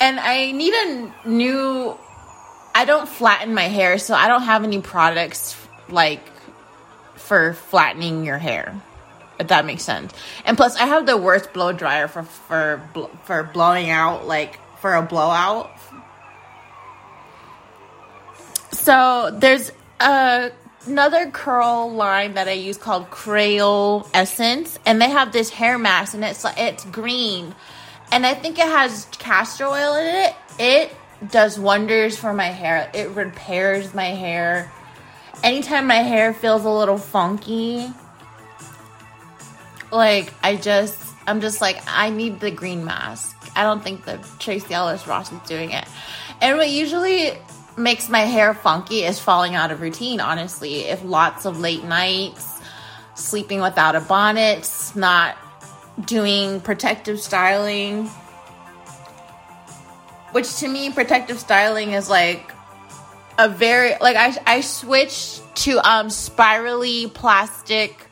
And 0.00 0.18
i 0.18 0.50
need 0.52 0.72
a 0.72 1.28
new 1.28 1.98
i 2.74 2.86
don't 2.86 3.08
flatten 3.08 3.52
my 3.52 3.68
hair 3.68 3.98
so 3.98 4.14
i 4.14 4.28
don't 4.28 4.42
have 4.42 4.64
any 4.64 4.80
products 4.80 5.56
like 5.90 6.22
for 7.24 7.54
flattening 7.54 8.24
your 8.24 8.38
hair 8.38 8.80
if 9.38 9.48
that 9.48 9.64
makes 9.64 9.82
sense. 9.82 10.12
And 10.44 10.56
plus, 10.56 10.76
I 10.76 10.86
have 10.86 11.06
the 11.06 11.16
worst 11.16 11.52
blow 11.52 11.72
dryer 11.72 12.08
for 12.08 12.22
for 12.22 12.82
for 13.24 13.42
blowing 13.42 13.90
out 13.90 14.26
like 14.26 14.58
for 14.78 14.94
a 14.94 15.02
blowout. 15.02 15.70
So 18.70 19.30
there's 19.32 19.72
a, 20.00 20.50
another 20.86 21.30
curl 21.30 21.92
line 21.92 22.34
that 22.34 22.48
I 22.48 22.52
use 22.52 22.76
called 22.76 23.10
Crayola 23.10 24.08
Essence, 24.12 24.78
and 24.84 25.00
they 25.00 25.08
have 25.08 25.32
this 25.32 25.50
hair 25.50 25.78
mask, 25.78 26.14
and 26.14 26.24
it's 26.24 26.44
it's 26.56 26.84
green, 26.86 27.54
and 28.12 28.26
I 28.26 28.34
think 28.34 28.58
it 28.58 28.66
has 28.66 29.06
castor 29.18 29.66
oil 29.66 29.96
in 29.96 30.26
it. 30.26 30.34
It 30.58 30.96
does 31.30 31.58
wonders 31.58 32.16
for 32.16 32.32
my 32.32 32.48
hair. 32.48 32.90
It 32.94 33.10
repairs 33.10 33.94
my 33.94 34.10
hair 34.10 34.70
anytime 35.42 35.86
my 35.86 35.96
hair 35.96 36.32
feels 36.32 36.64
a 36.64 36.70
little 36.70 36.98
funky, 36.98 37.86
like 39.90 40.32
I 40.42 40.56
just 40.56 40.98
I'm 41.26 41.40
just 41.40 41.60
like 41.60 41.82
I 41.86 42.10
need 42.10 42.40
the 42.40 42.50
green 42.50 42.84
mask. 42.84 43.36
I 43.56 43.62
don't 43.62 43.82
think 43.82 44.04
that 44.04 44.22
Tracee 44.38 44.74
Ellis 44.74 45.06
Ross 45.06 45.32
is 45.32 45.38
doing 45.40 45.70
it. 45.70 45.86
And 46.40 46.58
what 46.58 46.68
usually 46.68 47.32
makes 47.76 48.08
my 48.08 48.20
hair 48.20 48.54
funky 48.54 49.04
is 49.04 49.18
falling 49.18 49.54
out 49.54 49.70
of 49.70 49.80
routine, 49.80 50.20
honestly. 50.20 50.80
If 50.80 51.04
lots 51.04 51.46
of 51.46 51.60
late 51.60 51.84
nights, 51.84 52.60
sleeping 53.14 53.60
without 53.60 53.96
a 53.96 54.00
bonnet, 54.00 54.68
not 54.94 55.36
doing 56.04 56.60
protective 56.60 57.20
styling. 57.20 58.06
Which 60.32 60.56
to 60.56 60.68
me, 60.68 60.90
protective 60.90 61.38
styling 61.38 61.92
is 61.92 62.10
like 62.10 62.50
a 63.38 63.48
very 63.48 63.92
like 64.00 64.16
I 64.16 64.36
I 64.46 64.60
switched 64.60 65.42
to 65.56 65.78
um 65.88 66.10
spirally 66.10 67.08
plastic 67.08 68.06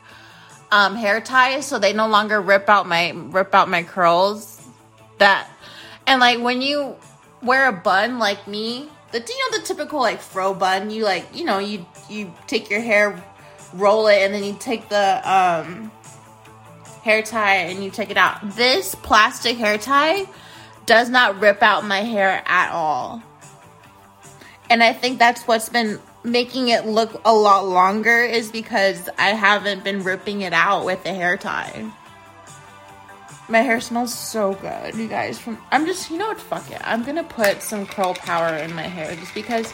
um 0.71 0.95
hair 0.95 1.21
ties 1.21 1.65
so 1.67 1.79
they 1.79 1.93
no 1.93 2.07
longer 2.07 2.41
rip 2.41 2.69
out 2.69 2.87
my 2.87 3.11
rip 3.11 3.53
out 3.53 3.69
my 3.69 3.83
curls. 3.83 4.61
That 5.19 5.49
and 6.07 6.19
like 6.19 6.39
when 6.39 6.61
you 6.61 6.95
wear 7.41 7.67
a 7.67 7.73
bun 7.73 8.19
like 8.19 8.47
me, 8.47 8.89
the 9.11 9.19
you 9.19 9.51
know 9.51 9.59
the 9.59 9.65
typical 9.65 9.99
like 9.99 10.21
fro 10.21 10.53
bun, 10.53 10.89
you 10.89 11.03
like 11.03 11.25
you 11.33 11.45
know 11.45 11.59
you 11.59 11.85
you 12.09 12.33
take 12.47 12.69
your 12.69 12.81
hair, 12.81 13.23
roll 13.73 14.07
it, 14.07 14.21
and 14.23 14.33
then 14.33 14.43
you 14.43 14.55
take 14.59 14.89
the 14.89 15.21
um 15.31 15.91
hair 17.03 17.21
tie 17.21 17.55
and 17.55 17.83
you 17.83 17.91
take 17.91 18.09
it 18.09 18.17
out. 18.17 18.39
This 18.55 18.95
plastic 18.95 19.57
hair 19.57 19.77
tie 19.77 20.25
does 20.85 21.09
not 21.09 21.39
rip 21.39 21.61
out 21.61 21.85
my 21.85 22.01
hair 22.01 22.41
at 22.45 22.71
all. 22.71 23.21
And 24.73 24.81
I 24.81 24.91
think 24.91 25.19
that's 25.19 25.43
what's 25.43 25.69
been 25.69 25.99
making 26.23 26.69
it 26.69 26.87
look 26.87 27.21
a 27.25 27.31
lot 27.31 27.67
longer 27.67 28.23
is 28.23 28.51
because 28.51 29.07
I 29.19 29.27
haven't 29.27 29.83
been 29.83 30.03
ripping 30.03 30.41
it 30.41 30.51
out 30.51 30.83
with 30.83 31.03
the 31.03 31.13
hair 31.13 31.37
tie. 31.37 31.91
My 33.47 33.59
hair 33.59 33.79
smells 33.79 34.17
so 34.17 34.55
good, 34.55 34.95
you 34.95 35.07
guys. 35.07 35.37
From 35.37 35.59
I'm 35.71 35.85
just, 35.85 36.09
you 36.09 36.17
know 36.17 36.29
what? 36.29 36.39
Fuck 36.39 36.71
it. 36.71 36.81
I'm 36.83 37.03
gonna 37.03 37.23
put 37.23 37.61
some 37.61 37.85
curl 37.85 38.15
power 38.15 38.55
in 38.57 38.73
my 38.73 38.81
hair 38.81 39.15
just 39.15 39.35
because, 39.35 39.71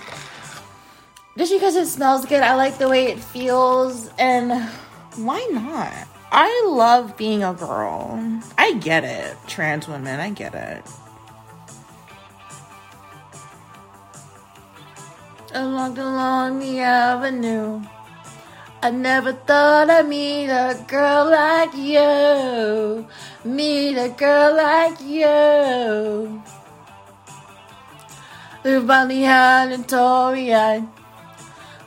just 1.37 1.53
because 1.53 1.77
it 1.77 1.87
smells 1.87 2.25
good. 2.25 2.41
I 2.41 2.55
like 2.55 2.77
the 2.77 2.89
way 2.89 3.05
it 3.05 3.23
feels, 3.23 4.11
and 4.19 4.51
why 5.15 5.47
not? 5.53 5.93
I 6.29 6.65
love 6.67 7.15
being 7.15 7.41
a 7.41 7.53
girl. 7.53 8.19
I 8.57 8.73
get 8.73 9.05
it, 9.05 9.37
trans 9.47 9.87
women. 9.87 10.19
I 10.19 10.31
get 10.31 10.53
it. 10.53 10.83
Along 15.51 16.59
the 16.59 16.79
avenue. 16.79 17.81
I 18.83 18.91
never 18.91 19.33
thought 19.33 19.89
I'd 19.89 20.07
meet 20.07 20.45
a 20.45 20.77
girl 20.87 21.31
like 21.31 21.73
you. 21.75 23.07
Meet 23.43 23.97
a 23.97 24.09
girl 24.09 24.55
like 24.55 25.01
you. 25.01 26.43
The 28.61 28.81
Bunny 28.81 29.23
Torian. 29.23 30.89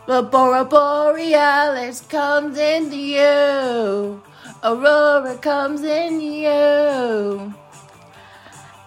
The 0.07 0.23
Bora 0.23 0.65
Borealis 0.65 2.01
comes 2.01 2.59
into 2.59 2.97
you. 2.97 4.21
Aurora 4.65 5.39
comes 5.39 5.83
in 5.83 6.21
you. 6.21 7.62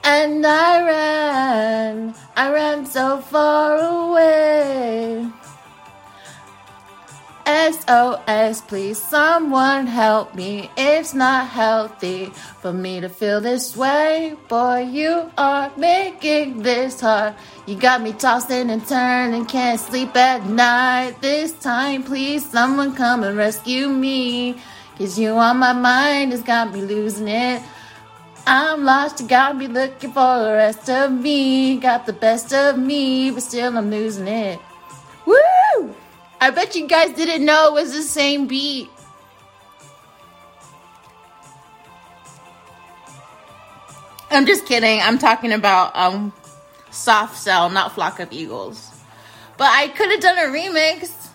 And 0.08 0.46
I 0.46 0.86
ran, 0.86 2.14
I 2.38 2.52
ran 2.52 2.86
so 2.86 3.18
far 3.22 3.78
away. 3.78 5.28
SOS, 7.48 8.62
please 8.62 9.02
someone 9.02 9.88
help 9.88 10.36
me. 10.36 10.70
It's 10.78 11.16
not 11.16 11.48
healthy 11.48 12.26
for 12.62 12.72
me 12.72 13.02
to 13.02 13.10
feel 13.10 13.42
this 13.42 13.76
way. 13.76 14.36
Boy, 14.48 14.82
you 14.92 15.32
are 15.40 15.72
making 15.76 16.62
this 16.62 17.02
hard. 17.02 17.34
You 17.66 17.76
got 17.76 18.04
me 18.04 18.14
tossing 18.14 18.70
and 18.70 18.88
turning, 18.88 19.48
can't 19.48 19.80
sleep 19.80 20.16
at 20.16 20.46
night. 20.46 21.16
This 21.20 21.52
time, 21.54 22.04
please 22.04 22.48
someone 22.48 22.94
come 22.94 23.24
and 23.24 23.36
rescue 23.36 23.88
me. 23.88 24.62
Cause 25.00 25.18
you 25.18 25.32
on 25.32 25.58
my 25.58 25.74
mind 25.74 26.32
has 26.32 26.44
got 26.44 26.72
me 26.72 26.82
losing 26.82 27.28
it. 27.28 27.64
I'm 28.48 28.84
lost, 28.84 29.22
you 29.22 29.28
got 29.28 29.58
me 29.58 29.68
looking 29.68 30.12
for 30.12 30.40
the 30.44 30.52
rest 30.54 30.88
of 30.90 31.12
me. 31.12 31.78
Got 31.78 32.06
the 32.06 32.14
best 32.14 32.54
of 32.54 32.78
me, 32.78 33.32
but 33.32 33.42
still 33.42 33.76
I'm 33.76 33.90
losing 33.90 34.28
it. 34.28 34.60
Woo! 35.26 35.96
I 36.40 36.52
bet 36.52 36.76
you 36.76 36.88
guys 36.88 37.16
didn't 37.16 37.44
know 37.44 37.68
it 37.70 37.74
was 37.74 37.94
the 37.94 38.04
same 38.04 38.46
beat. 38.46 38.90
I'm 44.30 44.46
just 44.46 44.66
kidding. 44.66 45.00
I'm 45.02 45.18
talking 45.18 45.52
about 45.52 45.96
um 45.96 46.32
Soft 46.92 47.38
Cell, 47.38 47.70
not 47.70 47.94
Flock 47.94 48.20
of 48.20 48.32
Eagles. 48.32 48.92
But 49.58 49.70
I 49.72 49.88
could 49.88 50.12
have 50.12 50.20
done 50.20 50.38
a 50.38 50.52
remix. 50.52 51.30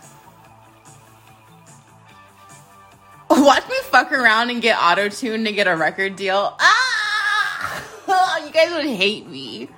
Watch 3.30 3.68
me 3.68 3.76
fuck 3.84 4.12
around 4.12 4.50
and 4.50 4.62
get 4.62 4.78
auto 4.78 5.08
tuned 5.08 5.46
to 5.46 5.52
get 5.52 5.66
a 5.66 5.74
record 5.74 6.14
deal. 6.14 6.54
Ah! 6.60 6.99
you 8.44 8.50
guys 8.52 8.70
would 8.72 8.86
hate 8.86 9.28
me. 9.28 9.68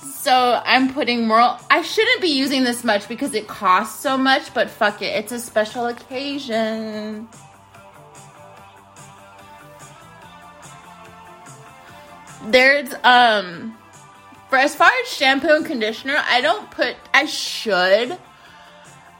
So 0.00 0.60
I'm 0.64 0.92
putting 0.92 1.26
more. 1.26 1.58
I 1.70 1.82
shouldn't 1.82 2.20
be 2.20 2.28
using 2.28 2.64
this 2.64 2.84
much 2.84 3.08
because 3.08 3.34
it 3.34 3.48
costs 3.48 4.00
so 4.00 4.16
much, 4.16 4.54
but 4.54 4.70
fuck 4.70 5.02
it. 5.02 5.06
It's 5.16 5.32
a 5.32 5.40
special 5.40 5.86
occasion. 5.86 7.28
There's, 12.46 12.92
um, 13.04 13.76
for 14.48 14.58
as 14.58 14.74
far 14.74 14.90
as 15.02 15.08
shampoo 15.08 15.48
and 15.48 15.66
conditioner, 15.66 16.16
I 16.24 16.40
don't 16.40 16.70
put, 16.70 16.96
I 17.14 17.26
should 17.26 18.18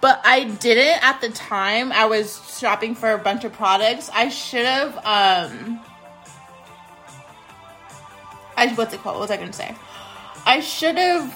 but 0.03 0.21
I 0.25 0.45
didn't 0.45 1.03
at 1.03 1.21
the 1.21 1.31
time. 1.31 1.93
I 1.93 2.07
was 2.07 2.59
shopping 2.59 2.97
for 2.97 3.12
a 3.12 3.19
bunch 3.19 3.45
of 3.45 3.53
products. 3.53 4.11
I 4.12 4.29
should 4.29 4.67
have 4.67 4.99
um 5.07 5.81
I 8.62 8.75
what's 8.75 8.95
it 8.95 9.02
called? 9.02 9.16
What 9.16 9.23
was 9.23 9.31
I 9.31 9.37
gonna 9.37 9.52
say? 9.52 9.75
I 10.47 10.61
should 10.61 10.97
have 10.97 11.35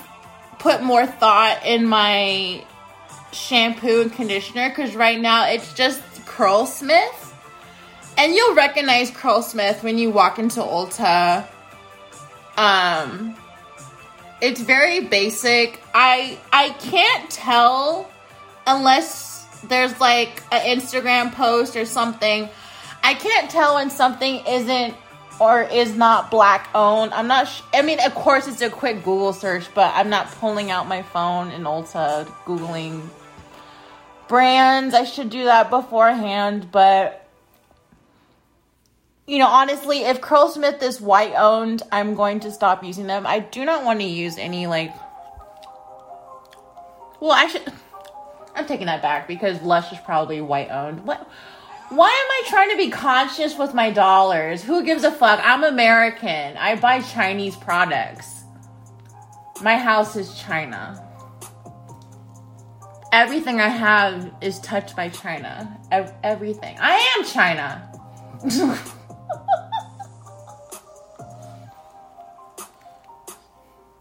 put 0.58 0.82
more 0.82 1.06
thought 1.06 1.60
in 1.64 1.86
my 1.86 2.64
shampoo 3.32 4.02
and 4.02 4.12
conditioner 4.12 4.68
because 4.68 4.94
right 4.94 5.20
now 5.20 5.48
it's 5.48 5.72
just 5.74 6.00
Curlsmith. 6.24 7.34
And 8.18 8.34
you'll 8.34 8.54
recognize 8.54 9.10
Curlsmith 9.10 9.82
when 9.82 9.98
you 9.98 10.10
walk 10.10 10.38
into 10.38 10.60
Ulta. 10.60 11.46
Um 12.56 13.36
it's 14.40 14.60
very 14.60 15.00
basic. 15.00 15.80
I 15.94 16.38
I 16.52 16.70
can't 16.70 17.30
tell 17.30 18.08
unless 18.66 19.44
there's 19.68 19.98
like 20.00 20.42
an 20.52 20.78
Instagram 20.78 21.32
post 21.32 21.76
or 21.76 21.84
something. 21.86 22.48
I 23.02 23.14
can't 23.14 23.50
tell 23.50 23.76
when 23.76 23.90
something 23.90 24.44
isn't 24.46 24.94
or 25.38 25.62
is 25.62 25.94
not 25.94 26.30
black 26.30 26.68
owned. 26.74 27.12
I'm 27.14 27.26
not. 27.26 27.48
Sh- 27.48 27.62
I 27.74 27.82
mean, 27.82 27.98
of 28.00 28.14
course, 28.14 28.46
it's 28.46 28.62
a 28.62 28.70
quick 28.70 28.98
Google 29.04 29.32
search, 29.32 29.72
but 29.74 29.92
I'm 29.94 30.10
not 30.10 30.30
pulling 30.32 30.70
out 30.70 30.88
my 30.88 31.02
phone 31.02 31.50
in 31.50 31.62
Ulta 31.62 32.26
googling 32.44 33.08
brands. 34.28 34.94
I 34.94 35.04
should 35.04 35.30
do 35.30 35.44
that 35.44 35.70
beforehand, 35.70 36.70
but 36.72 37.26
you 39.26 39.38
know, 39.38 39.48
honestly, 39.48 40.04
if 40.04 40.20
Curlsmith 40.20 40.82
is 40.82 41.00
white 41.00 41.34
owned, 41.36 41.82
I'm 41.90 42.14
going 42.14 42.40
to 42.40 42.52
stop 42.52 42.84
using 42.84 43.06
them. 43.06 43.26
I 43.26 43.40
do 43.40 43.64
not 43.64 43.84
want 43.84 44.00
to 44.00 44.06
use 44.06 44.38
any 44.38 44.66
like. 44.66 44.94
Well, 47.18 47.32
actually, 47.32 47.64
I'm 48.54 48.66
taking 48.66 48.86
that 48.86 49.02
back 49.02 49.26
because 49.26 49.60
Lush 49.62 49.92
is 49.92 49.98
probably 49.98 50.40
white 50.40 50.70
owned. 50.70 51.04
What? 51.04 51.28
Why 51.88 52.08
am 52.08 52.30
I 52.30 52.42
trying 52.48 52.70
to 52.70 52.76
be 52.76 52.90
conscious 52.90 53.56
with 53.56 53.72
my 53.72 53.92
dollars? 53.92 54.60
Who 54.64 54.82
gives 54.82 55.04
a 55.04 55.12
fuck? 55.12 55.38
I'm 55.42 55.62
American. 55.62 56.56
I 56.56 56.74
buy 56.74 57.00
Chinese 57.00 57.54
products. 57.54 58.42
My 59.62 59.76
house 59.76 60.16
is 60.16 60.34
China. 60.36 61.00
Everything 63.12 63.60
I 63.60 63.68
have 63.68 64.34
is 64.40 64.58
touched 64.60 64.96
by 64.96 65.10
China. 65.10 65.78
Ev- 65.92 66.12
everything. 66.24 66.76
I 66.80 67.16
am 67.16 67.24
China. 67.24 67.88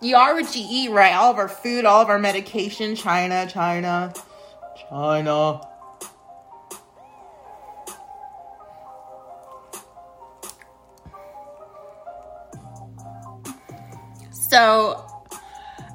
you 0.01 0.15
are 0.15 0.33
what 0.33 0.55
you 0.55 0.65
eat, 0.67 0.89
right? 0.89 1.13
All 1.13 1.29
of 1.31 1.37
our 1.37 1.47
food, 1.47 1.85
all 1.85 2.01
of 2.01 2.09
our 2.09 2.17
medication, 2.17 2.95
China, 2.95 3.47
China, 3.47 4.11
China. 4.89 5.61
So, 14.55 15.05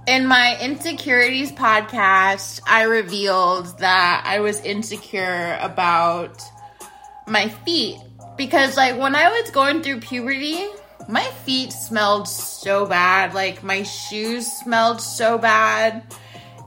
in 0.06 0.26
my 0.26 0.58
insecurities 0.60 1.50
podcast, 1.50 2.60
I 2.66 2.82
revealed 2.82 3.78
that 3.78 4.22
I 4.26 4.40
was 4.40 4.60
insecure 4.60 5.56
about 5.62 6.42
my 7.26 7.48
feet 7.48 7.96
because, 8.36 8.76
like, 8.76 8.98
when 8.98 9.16
I 9.16 9.30
was 9.30 9.50
going 9.50 9.82
through 9.82 10.00
puberty, 10.00 10.66
my 11.08 11.24
feet 11.46 11.72
smelled 11.72 12.28
so 12.28 12.84
bad. 12.84 13.32
Like, 13.32 13.62
my 13.62 13.82
shoes 13.82 14.46
smelled 14.46 15.00
so 15.00 15.38
bad. 15.38 16.02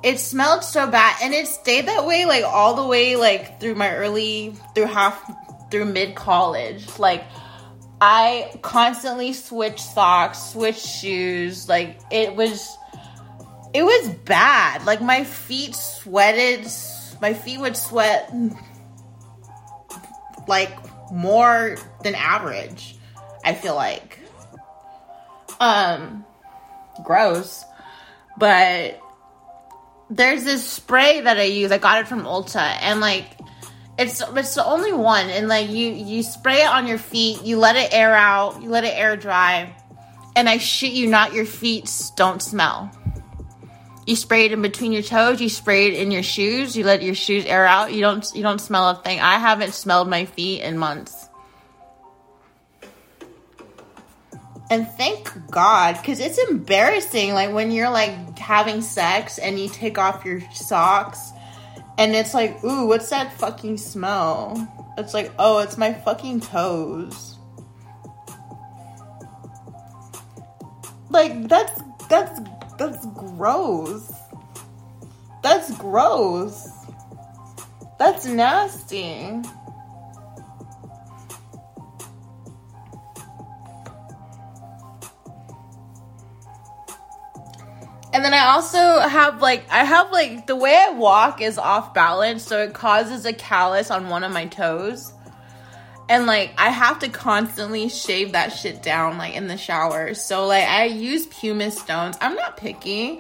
It 0.02 0.20
smelled 0.20 0.64
so 0.64 0.88
bad, 0.88 1.18
and 1.22 1.32
it 1.32 1.46
stayed 1.46 1.86
that 1.90 2.08
way, 2.08 2.26
like, 2.26 2.44
all 2.44 2.74
the 2.74 2.88
way, 2.88 3.18
like, 3.18 3.60
through 3.60 3.76
my 3.76 3.94
early, 3.94 4.56
through 4.74 4.88
half, 4.88 5.70
through 5.70 5.86
mid 5.86 6.16
college. 6.16 6.98
Like, 6.98 7.24
I 8.06 8.52
constantly 8.62 9.32
switched 9.32 9.80
socks, 9.80 10.38
switched 10.38 10.86
shoes. 10.86 11.70
Like 11.70 12.02
it 12.12 12.36
was 12.36 12.78
it 13.74 13.82
was 13.82 14.10
bad. 14.26 14.86
Like 14.86 15.02
my 15.02 15.24
feet 15.24 15.74
sweated. 15.74 16.70
My 17.22 17.34
feet 17.34 17.62
would 17.62 17.78
sweat 17.78 18.30
like 20.50 20.78
more 21.14 21.78
than 22.04 22.14
average. 22.16 22.98
I 23.46 23.54
feel 23.54 23.76
like. 23.76 24.20
Um 25.62 26.26
gross. 27.06 27.64
But 28.38 29.00
there's 30.10 30.44
this 30.44 30.68
spray 30.68 31.22
that 31.22 31.38
I 31.38 31.44
use. 31.44 31.72
I 31.72 31.78
got 31.78 32.02
it 32.02 32.10
from 32.10 32.26
Ulta 32.26 32.58
and 32.82 33.00
like 33.00 33.40
it's 34.04 34.22
it's 34.36 34.56
the 34.56 34.66
only 34.66 34.94
one, 34.94 35.30
and 35.30 35.48
like 35.48 35.70
you 35.70 35.90
you 35.92 36.24
spray 36.24 36.62
it 36.62 36.68
on 36.68 36.88
your 36.88 36.98
feet, 36.98 37.44
you 37.44 37.58
let 37.58 37.76
it 37.76 37.94
air 37.94 38.14
out, 38.14 38.62
you 38.62 38.70
let 38.70 38.84
it 38.84 38.94
air 38.96 39.18
dry, 39.18 39.76
and 40.36 40.48
I 40.48 40.58
shit 40.58 40.94
you 40.94 41.08
not, 41.08 41.34
your 41.34 41.46
feet 41.46 41.92
don't 42.16 42.42
smell. 42.42 42.92
You 44.06 44.16
spray 44.16 44.46
it 44.46 44.52
in 44.52 44.62
between 44.62 44.92
your 44.92 45.02
toes, 45.02 45.40
you 45.42 45.48
spray 45.48 45.88
it 45.88 45.94
in 45.94 46.12
your 46.12 46.24
shoes, 46.24 46.76
you 46.76 46.84
let 46.84 47.02
your 47.02 47.16
shoes 47.16 47.46
air 47.46 47.66
out. 47.66 47.94
You 47.94 48.02
don't 48.02 48.30
you 48.36 48.44
don't 48.44 48.60
smell 48.60 48.90
a 48.90 48.96
thing. 48.96 49.20
I 49.20 49.40
haven't 49.40 49.74
smelled 49.74 50.10
my 50.10 50.26
feet 50.26 50.62
in 50.62 50.78
months. 50.78 51.30
And 54.70 54.88
thank 54.88 55.32
God, 55.52 55.98
because 55.98 56.20
it's 56.20 56.38
embarrassing. 56.50 57.34
Like 57.34 57.54
when 57.54 57.72
you're 57.72 57.92
like 57.92 58.38
having 58.40 58.82
sex 58.82 59.38
and 59.38 59.60
you 59.60 59.70
take 59.70 59.98
off 59.98 60.26
your 60.26 60.42
socks 60.52 61.33
and 61.98 62.16
it's 62.16 62.34
like, 62.34 62.64
ooh, 62.64 62.88
what's 62.88 63.10
that 63.10 63.34
fucking 63.34 63.78
smell? 63.78 64.68
It's 64.98 65.14
like, 65.14 65.32
oh, 65.40 65.60
it's 65.60 65.78
my 65.78 65.94
fucking 65.94 66.42
toes. 66.42 67.38
Like 71.10 71.48
that's 71.48 71.82
that's 72.10 72.40
that's 72.78 73.06
gross. 73.06 74.12
That's 75.44 75.78
gross. 75.78 76.70
That's 78.00 78.26
nasty. 78.26 79.42
And 88.14 88.24
then 88.24 88.34
I 88.36 88.52
also 88.52 89.00
have 89.00 89.42
like 89.42 89.66
I 89.72 89.84
have 89.84 90.12
like 90.12 90.46
the 90.46 90.56
way 90.56 90.76
I 90.76 90.92
walk 90.92 91.42
is 91.42 91.58
off 91.58 91.96
balance, 91.96 92.44
so 92.44 92.62
it 92.62 92.74
causes 92.74 93.26
a 93.26 93.34
callus 93.34 93.90
on 93.90 94.08
one 94.08 94.24
of 94.24 94.32
my 94.32 94.46
toes. 94.46 95.12
And 96.08 96.28
like 96.28 96.54
I 96.60 96.70
have 96.70 97.00
to 97.00 97.10
constantly 97.10 97.90
shave 97.90 98.34
that 98.34 98.50
shit 98.50 98.84
down 98.84 99.18
like 99.18 99.34
in 99.34 99.48
the 99.48 99.58
shower. 99.58 100.14
So 100.14 100.46
like 100.46 100.66
I 100.66 100.86
use 100.86 101.26
pumice 101.26 101.80
stones. 101.80 102.16
I'm 102.22 102.36
not 102.36 102.56
picky. 102.56 103.20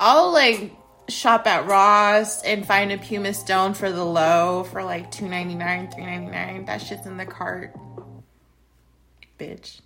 I'll 0.00 0.32
like 0.32 0.72
shop 1.08 1.46
at 1.46 1.66
Ross 1.66 2.42
and 2.42 2.66
find 2.66 2.90
a 2.90 2.98
pumice 2.98 3.38
stone 3.38 3.72
for 3.72 3.92
the 3.92 4.04
low 4.04 4.64
for 4.64 4.82
like 4.82 5.12
$2.99, 5.12 5.94
$3.99. 5.96 6.66
That 6.66 6.82
shit's 6.82 7.06
in 7.06 7.18
the 7.18 7.26
cart. 7.26 7.76
Bitch. 9.38 9.80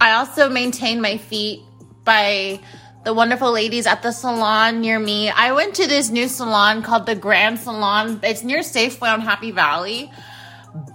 I 0.00 0.12
also 0.12 0.48
maintain 0.48 1.00
my 1.00 1.16
feet 1.18 1.60
by 2.04 2.60
the 3.04 3.12
wonderful 3.14 3.52
ladies 3.52 3.86
at 3.86 4.02
the 4.02 4.12
salon 4.12 4.80
near 4.80 4.98
me. 4.98 5.28
I 5.28 5.52
went 5.52 5.74
to 5.76 5.86
this 5.86 6.10
new 6.10 6.28
salon 6.28 6.82
called 6.82 7.06
the 7.06 7.14
Grand 7.14 7.58
Salon. 7.58 8.20
It's 8.22 8.42
near 8.42 8.60
Safeway 8.60 9.12
on 9.12 9.20
Happy 9.20 9.50
Valley. 9.50 10.10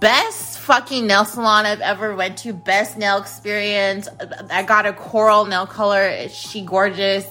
Best 0.00 0.58
fucking 0.58 1.06
nail 1.06 1.24
salon 1.24 1.66
I've 1.66 1.80
ever 1.80 2.14
went 2.14 2.38
to. 2.38 2.52
Best 2.52 2.98
nail 2.98 3.18
experience. 3.18 4.08
I 4.50 4.64
got 4.64 4.86
a 4.86 4.92
coral 4.92 5.46
nail 5.46 5.66
color. 5.66 6.28
She 6.28 6.62
gorgeous. 6.62 7.26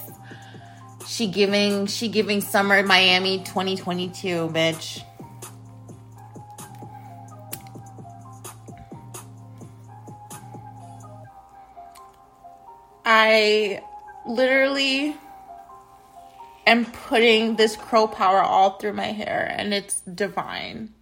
She 1.06 1.28
giving 1.28 1.86
she 1.86 2.08
giving 2.08 2.40
summer 2.40 2.82
Miami 2.82 3.38
2022, 3.38 4.48
bitch. 4.48 5.04
I 13.12 13.82
literally 14.24 15.16
am 16.64 16.84
putting 16.84 17.56
this 17.56 17.74
curl 17.74 18.06
power 18.06 18.40
all 18.40 18.78
through 18.78 18.92
my 18.92 19.10
hair 19.10 19.52
and 19.58 19.74
it's 19.74 19.98
divine. 20.02 20.94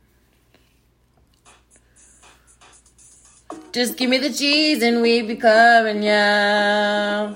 Just 3.73 3.99
give 3.99 4.09
me 4.09 4.16
the 4.16 4.33
cheese 4.33 4.83
and 4.83 5.03
we 5.03 5.21
be 5.21 5.37
coming, 5.37 6.03
yeah. 6.03 7.35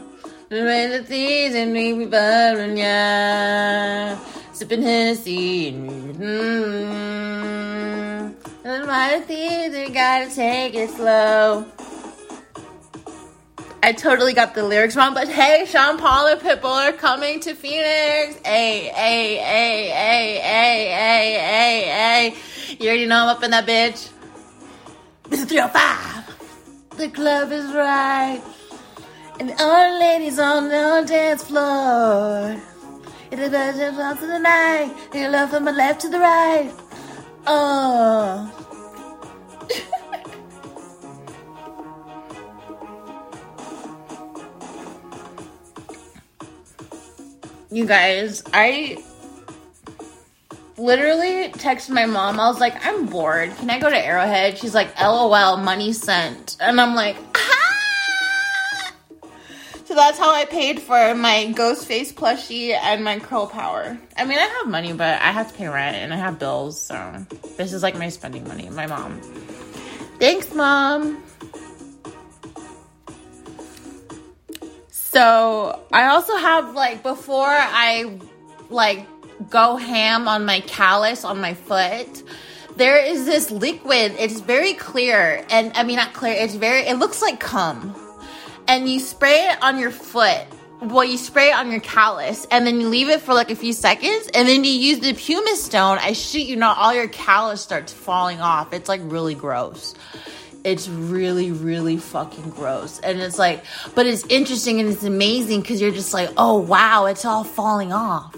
The 0.49 1.05
cheese 1.07 1.55
and 1.55 1.75
we 1.75 1.93
be 1.93 2.07
bubbling, 2.07 2.79
yeah. 2.79 4.19
Sipping 4.55 4.81
Hennessy 4.81 5.69
and. 5.69 6.15
Mm-hmm. 6.17 7.53
And 8.67 8.87
my 8.87 9.23
teeth, 9.29 9.75
we 9.75 9.91
gotta 9.91 10.35
take 10.35 10.75
it 10.75 10.89
slow. 10.89 11.67
I 13.85 13.93
totally 13.93 14.33
got 14.33 14.55
the 14.55 14.63
lyrics 14.63 14.95
wrong, 14.95 15.13
but 15.13 15.29
hey, 15.29 15.67
Sean 15.67 15.99
Paul 15.99 16.29
and 16.29 16.41
Pitbull 16.41 16.89
are 16.89 16.93
coming 16.93 17.41
to 17.41 17.53
Phoenix. 17.55 18.39
Hey, 18.45 18.93
hey, 18.95 19.37
hey, 19.39 19.89
hey, 19.89 20.39
hey, 20.41 20.89
hey, 20.93 21.39
hey, 21.41 22.31
hey. 22.31 22.77
You 22.79 22.89
already 22.91 23.07
know 23.07 23.25
I'm 23.25 23.37
up 23.37 23.43
in 23.43 23.51
that 23.51 23.67
bitch. 23.67 24.11
This 25.29 25.41
is 25.41 25.47
305. 25.47 26.97
The 26.97 27.09
club 27.09 27.51
is 27.51 27.75
right. 27.75 28.41
And 29.41 29.51
all 29.59 29.93
the 29.93 29.99
ladies 29.99 30.39
on 30.39 30.69
the 30.69 31.05
dance 31.05 31.43
floor. 31.43 32.63
It's 33.33 33.43
a 33.43 33.51
budget 33.51 34.21
to 34.21 34.27
the 34.29 34.39
night. 34.39 34.95
You 35.13 35.29
love 35.29 35.51
from 35.51 35.65
the 35.65 35.73
left 35.73 36.03
to 36.03 36.09
the 36.09 36.21
right. 36.21 36.73
Oh. 37.49 38.49
you 47.73 47.87
guys, 47.87 48.43
I 48.53 49.03
literally 50.77 51.49
texted 51.53 51.91
my 51.91 52.05
mom. 52.05 52.39
I 52.39 52.49
was 52.49 52.61
like, 52.61 52.85
I'm 52.85 53.07
bored. 53.07 53.57
Can 53.57 53.71
I 53.71 53.79
go 53.79 53.89
to 53.89 53.97
Arrowhead? 53.97 54.59
She's 54.59 54.75
like, 54.75 54.99
LOL, 55.01 55.57
money 55.57 55.93
sent. 55.93 56.57
And 56.61 56.81
I'm 56.81 56.95
like, 56.95 57.17
ah! 57.35 58.93
So 59.87 59.95
that's 59.95 60.19
how 60.19 60.35
I 60.35 60.45
paid 60.45 60.81
for 60.81 61.15
my 61.15 61.53
ghost 61.53 61.87
face 61.87 62.13
plushie 62.13 62.75
and 62.75 63.03
my 63.03 63.19
curl 63.19 63.47
power. 63.47 63.99
I 64.17 64.25
mean, 64.25 64.39
I 64.39 64.47
have 64.47 64.69
money, 64.69 64.93
but 64.93 65.21
I 65.21 65.33
have 65.33 65.51
to 65.51 65.55
pay 65.55 65.69
rent 65.69 65.97
and 65.97 66.13
I 66.13 66.17
have 66.17 66.39
bills, 66.39 66.81
so 66.81 67.27
this 67.57 67.73
is 67.73 67.83
like 67.83 67.97
my 67.97 68.09
spending 68.09 68.47
money. 68.47 68.69
My 68.71 68.87
mom. 68.87 69.21
Thanks, 70.19 70.55
mom. 70.55 71.23
So 75.13 75.85
I 75.93 76.07
also 76.07 76.35
have 76.37 76.75
like 76.75 77.03
before 77.03 77.47
I 77.47 78.19
like 78.71 79.07
go 79.51 79.77
ham 79.77 80.27
on 80.27 80.47
my 80.47 80.61
callus 80.61 81.23
on 81.23 81.39
my 81.39 81.53
foot. 81.53 82.23
There 82.77 82.97
is 82.97 83.27
this 83.27 83.51
liquid. 83.51 84.17
It's 84.19 84.41
very 84.41 84.73
clear, 84.73 85.45
and 85.51 85.73
I 85.75 85.83
mean 85.83 85.97
not 85.97 86.15
clear. 86.15 86.33
It's 86.33 86.55
very. 86.55 86.87
It 86.87 86.95
looks 86.95 87.21
like 87.21 87.41
cum, 87.41 87.95
and 88.67 88.89
you 88.89 89.01
spray 89.01 89.51
it 89.51 89.63
on 89.63 89.79
your 89.79 89.91
foot. 89.91 90.47
Well, 90.81 91.05
you 91.05 91.19
spray 91.19 91.51
it 91.51 91.57
on 91.57 91.71
your 91.71 91.81
callus, 91.81 92.47
and 92.51 92.67
then 92.67 92.81
you 92.81 92.89
leave 92.89 93.11
it 93.11 93.21
for 93.21 93.35
like 93.35 93.51
a 93.51 93.55
few 93.55 93.75
seconds, 93.75 94.31
and 94.33 94.49
then 94.49 94.65
you 94.65 94.73
use 94.73 95.01
the 95.01 95.13
pumice 95.13 95.63
stone. 95.63 95.99
I 96.01 96.15
shoot 96.15 96.47
you 96.47 96.57
not, 96.57 96.79
all 96.79 96.95
your 96.95 97.07
callus 97.07 97.61
starts 97.61 97.93
falling 97.93 98.41
off. 98.41 98.73
It's 98.73 98.89
like 98.89 99.03
really 99.05 99.35
gross 99.35 99.95
it's 100.65 100.89
really 100.89 101.51
really 101.53 101.97
fucking 101.97 102.51
gross. 102.51 103.01
And 103.01 103.21
it's 103.21 103.39
like 103.39 103.65
but 103.95 104.07
it's 104.07 104.25
interesting 104.27 104.81
and 104.81 104.89
it's 104.89 105.05
amazing 105.05 105.61
because 105.61 105.81
you're 105.81 105.93
just 105.93 106.15
like 106.15 106.31
oh 106.37 106.59
wow 106.59 107.07
it's 107.07 107.25
all 107.25 107.45
falling 107.45 107.93
off. 107.93 108.35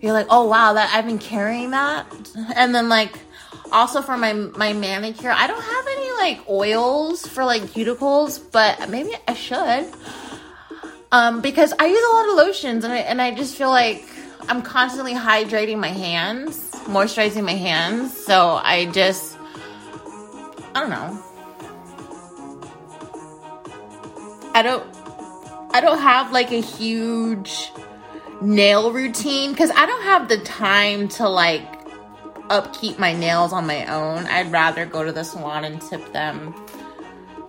You're 0.00 0.12
like 0.12 0.26
oh 0.30 0.48
wow 0.48 0.74
that 0.74 0.92
i've 0.94 1.06
been 1.06 1.18
carrying 1.18 1.70
that. 1.72 2.06
And 2.54 2.74
then 2.74 2.88
like 2.88 3.18
also 3.72 4.02
for 4.02 4.16
my 4.16 4.32
my 4.32 4.72
manicure 4.72 5.30
i 5.30 5.46
don't 5.46 5.62
have 5.62 5.86
any 5.86 6.10
like 6.12 6.48
oils 6.50 7.24
for 7.26 7.44
like 7.44 7.62
cuticles 7.62 8.40
but 8.50 8.88
maybe 8.90 9.12
i 9.28 9.34
should. 9.34 9.86
Um 11.12 11.40
because 11.40 11.72
i 11.78 11.86
use 11.86 12.04
a 12.10 12.14
lot 12.14 12.28
of 12.28 12.46
lotions 12.46 12.84
and 12.84 12.92
i 12.92 12.98
and 12.98 13.22
i 13.22 13.32
just 13.32 13.56
feel 13.56 13.70
like 13.70 14.04
i'm 14.48 14.62
constantly 14.62 15.14
hydrating 15.14 15.78
my 15.78 15.88
hands 15.88 16.70
moisturizing 16.86 17.44
my 17.44 17.52
hands. 17.52 18.16
So 18.16 18.60
i 18.62 18.86
just 18.86 19.38
i 20.74 20.80
don't 20.80 20.90
know 20.90 21.29
I 24.54 24.62
don't 24.62 24.84
I 25.72 25.80
don't 25.80 25.98
have 25.98 26.32
like 26.32 26.50
a 26.50 26.60
huge 26.60 27.72
nail 28.40 28.92
routine 28.92 29.54
cuz 29.54 29.70
I 29.70 29.86
don't 29.86 30.02
have 30.02 30.28
the 30.28 30.38
time 30.38 31.08
to 31.08 31.28
like 31.28 31.62
upkeep 32.48 32.98
my 32.98 33.12
nails 33.12 33.52
on 33.52 33.66
my 33.66 33.86
own. 33.86 34.26
I'd 34.26 34.50
rather 34.50 34.84
go 34.84 35.04
to 35.04 35.12
the 35.12 35.22
salon 35.22 35.64
and 35.64 35.80
tip 35.80 36.12
them 36.12 36.54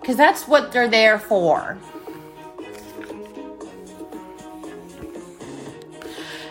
cuz 0.04 0.16
that's 0.16 0.46
what 0.46 0.70
they're 0.70 0.88
there 0.88 1.18
for. 1.18 1.76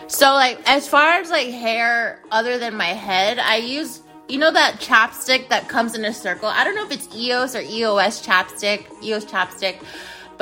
So 0.06 0.34
like 0.34 0.60
as 0.66 0.86
far 0.86 1.14
as 1.14 1.30
like 1.30 1.48
hair 1.48 2.20
other 2.30 2.58
than 2.58 2.76
my 2.76 2.92
head, 2.92 3.38
I 3.38 3.56
use 3.56 4.02
you 4.28 4.38
know 4.38 4.50
that 4.52 4.80
chapstick 4.80 5.48
that 5.48 5.68
comes 5.68 5.94
in 5.94 6.04
a 6.04 6.12
circle. 6.12 6.48
I 6.48 6.64
don't 6.64 6.74
know 6.74 6.84
if 6.84 6.92
it's 6.92 7.08
EOS 7.14 7.56
or 7.56 7.62
EOS 7.62 8.24
chapstick, 8.24 8.86
EOS 9.02 9.24
chapstick 9.24 9.82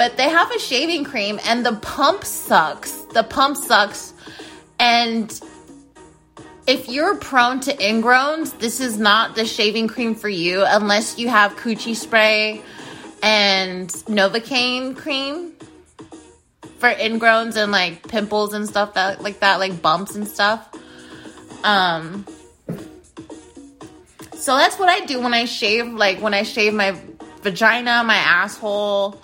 but 0.01 0.17
they 0.17 0.31
have 0.31 0.51
a 0.51 0.59
shaving 0.59 1.05
cream 1.05 1.39
and 1.45 1.67
the 1.67 1.75
pump 1.75 2.25
sucks. 2.25 2.91
The 3.13 3.23
pump 3.23 3.55
sucks. 3.55 4.15
And 4.79 5.39
if 6.67 6.89
you're 6.89 7.17
prone 7.17 7.61
to 7.61 7.77
ingrowns, 7.77 8.59
this 8.61 8.81
is 8.81 8.99
not 8.99 9.35
the 9.35 9.45
shaving 9.45 9.89
cream 9.89 10.15
for 10.15 10.31
you 10.31 10.65
unless 10.67 11.19
you 11.19 11.29
have 11.29 11.55
coochie 11.57 11.95
spray 11.95 12.63
and 13.23 13.91
Novocaine 13.91 14.97
cream 14.97 15.53
for 16.79 16.89
ingrowns 16.95 17.57
and 17.63 17.71
like 17.71 18.09
pimples 18.09 18.55
and 18.55 18.67
stuff 18.67 18.95
that 18.95 19.21
like 19.21 19.41
that, 19.41 19.59
like 19.59 19.83
bumps 19.83 20.15
and 20.15 20.27
stuff. 20.27 20.67
Um 21.63 22.25
so 24.33 24.57
that's 24.57 24.79
what 24.79 24.89
I 24.89 25.05
do 25.05 25.21
when 25.21 25.35
I 25.35 25.45
shave, 25.45 25.93
like 25.93 26.23
when 26.23 26.33
I 26.33 26.45
shave 26.45 26.73
my 26.73 26.99
vagina, 27.43 28.03
my 28.03 28.17
asshole, 28.17 29.21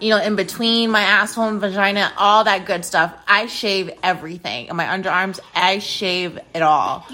you 0.00 0.10
know, 0.10 0.20
in 0.20 0.36
between 0.36 0.90
my 0.90 1.02
asshole 1.02 1.48
and 1.48 1.60
vagina, 1.60 2.12
all 2.16 2.44
that 2.44 2.66
good 2.66 2.84
stuff. 2.84 3.14
I 3.26 3.46
shave 3.46 3.90
everything. 4.02 4.68
And 4.68 4.76
my 4.76 4.86
underarms, 4.86 5.40
I 5.54 5.78
shave 5.78 6.38
it 6.54 6.62
all. 6.62 7.06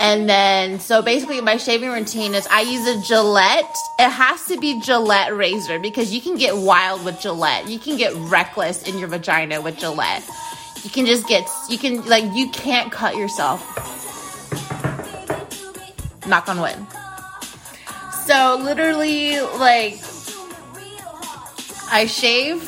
And 0.00 0.28
then, 0.28 0.80
so 0.80 1.00
basically, 1.00 1.40
my 1.40 1.58
shaving 1.58 1.90
routine 1.90 2.34
is 2.34 2.44
I 2.48 2.62
use 2.62 2.88
a 2.88 3.00
Gillette. 3.06 3.76
It 4.00 4.10
has 4.10 4.44
to 4.46 4.58
be 4.58 4.80
Gillette 4.80 5.36
razor 5.36 5.78
because 5.78 6.12
you 6.12 6.20
can 6.20 6.36
get 6.36 6.56
wild 6.56 7.04
with 7.04 7.20
Gillette. 7.20 7.68
You 7.68 7.78
can 7.78 7.96
get 7.96 8.12
reckless 8.14 8.82
in 8.82 8.98
your 8.98 9.06
vagina 9.06 9.60
with 9.60 9.78
Gillette. 9.78 10.24
You 10.82 10.90
can 10.90 11.06
just 11.06 11.28
get, 11.28 11.48
you 11.70 11.78
can, 11.78 12.04
like, 12.06 12.24
you 12.34 12.50
can't 12.50 12.90
cut 12.90 13.14
yourself. 13.14 13.60
Knock 16.26 16.48
on 16.48 16.60
wood. 16.60 16.84
So, 18.26 18.58
literally, 18.60 19.40
like, 19.40 20.00
I 21.92 22.06
shave 22.06 22.66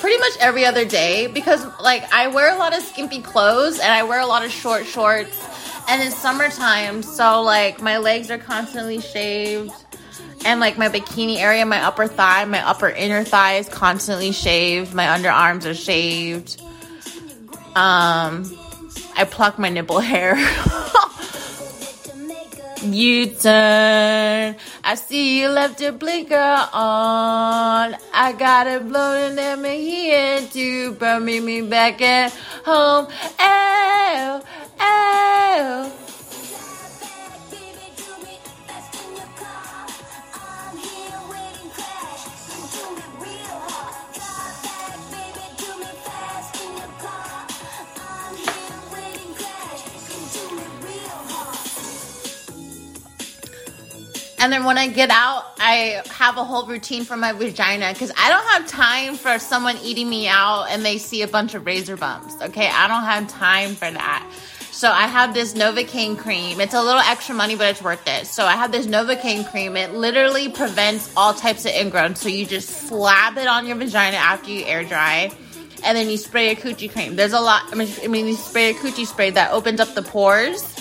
pretty 0.00 0.18
much 0.18 0.32
every 0.40 0.66
other 0.66 0.84
day 0.84 1.28
because 1.28 1.64
like 1.80 2.12
I 2.12 2.26
wear 2.26 2.52
a 2.52 2.58
lot 2.58 2.76
of 2.76 2.82
skimpy 2.82 3.22
clothes 3.22 3.78
and 3.78 3.90
I 3.90 4.02
wear 4.02 4.18
a 4.20 4.26
lot 4.26 4.44
of 4.44 4.50
short 4.50 4.84
shorts. 4.84 5.40
And 5.88 6.02
it's 6.02 6.16
summertime 6.16 7.04
so 7.04 7.42
like 7.42 7.80
my 7.80 7.98
legs 7.98 8.32
are 8.32 8.38
constantly 8.38 9.00
shaved 9.00 9.72
and 10.44 10.58
like 10.58 10.76
my 10.76 10.88
bikini 10.88 11.36
area 11.36 11.64
my 11.64 11.84
upper 11.84 12.08
thigh 12.08 12.44
my 12.46 12.66
upper 12.66 12.88
inner 12.88 13.22
thigh 13.22 13.58
is 13.58 13.68
constantly 13.68 14.32
shaved. 14.32 14.92
My 14.92 15.06
underarms 15.06 15.66
are 15.66 15.74
shaved. 15.74 16.60
Um 17.76 18.58
I 19.16 19.24
pluck 19.30 19.56
my 19.56 19.68
nipple 19.68 20.00
hair 20.00 20.34
You 22.92 23.26
turn. 23.26 24.56
I 24.84 24.94
see 24.94 25.40
you 25.40 25.48
left 25.48 25.80
your 25.80 25.92
blinker 25.92 26.34
on. 26.34 27.96
I 28.12 28.34
got 28.38 28.66
it 28.66 28.86
blowing 28.86 29.38
at 29.38 29.58
me 29.58 29.80
here 29.84 30.46
to 30.46 30.92
burn 30.92 31.24
me 31.24 31.62
back 31.62 32.02
at 32.02 32.32
home. 32.64 33.08
Oh, 33.38 34.42
oh. 34.80 35.92
And 54.44 54.52
then 54.52 54.64
when 54.64 54.76
I 54.76 54.88
get 54.88 55.08
out, 55.08 55.54
I 55.58 56.02
have 56.10 56.36
a 56.36 56.44
whole 56.44 56.66
routine 56.66 57.04
for 57.04 57.16
my 57.16 57.32
vagina 57.32 57.94
because 57.94 58.12
I 58.14 58.28
don't 58.28 58.44
have 58.48 58.66
time 58.66 59.14
for 59.14 59.38
someone 59.38 59.78
eating 59.82 60.06
me 60.06 60.28
out 60.28 60.66
and 60.68 60.84
they 60.84 60.98
see 60.98 61.22
a 61.22 61.26
bunch 61.26 61.54
of 61.54 61.64
razor 61.64 61.96
bumps. 61.96 62.34
Okay, 62.42 62.68
I 62.68 62.86
don't 62.86 63.04
have 63.04 63.26
time 63.26 63.74
for 63.74 63.90
that. 63.90 64.30
So 64.70 64.90
I 64.90 65.06
have 65.06 65.32
this 65.32 65.54
Novocaine 65.54 66.18
cream. 66.18 66.60
It's 66.60 66.74
a 66.74 66.82
little 66.82 67.00
extra 67.00 67.34
money, 67.34 67.56
but 67.56 67.68
it's 67.68 67.80
worth 67.80 68.06
it. 68.06 68.26
So 68.26 68.44
I 68.44 68.52
have 68.52 68.70
this 68.70 68.86
Novocaine 68.86 69.50
cream. 69.50 69.78
It 69.78 69.94
literally 69.94 70.50
prevents 70.50 71.10
all 71.16 71.32
types 71.32 71.64
of 71.64 71.72
ingrown. 71.72 72.14
So 72.14 72.28
you 72.28 72.44
just 72.44 72.68
slap 72.68 73.38
it 73.38 73.46
on 73.46 73.66
your 73.66 73.76
vagina 73.76 74.18
after 74.18 74.50
you 74.50 74.66
air 74.66 74.84
dry. 74.84 75.32
And 75.82 75.96
then 75.96 76.10
you 76.10 76.18
spray 76.18 76.50
a 76.50 76.54
coochie 76.54 76.92
cream. 76.92 77.16
There's 77.16 77.32
a 77.32 77.40
lot. 77.40 77.62
I 77.72 77.76
mean, 78.08 78.26
you 78.26 78.34
spray 78.34 78.72
a 78.72 78.74
coochie 78.74 79.06
spray 79.06 79.30
that 79.30 79.52
opens 79.52 79.80
up 79.80 79.94
the 79.94 80.02
pores 80.02 80.73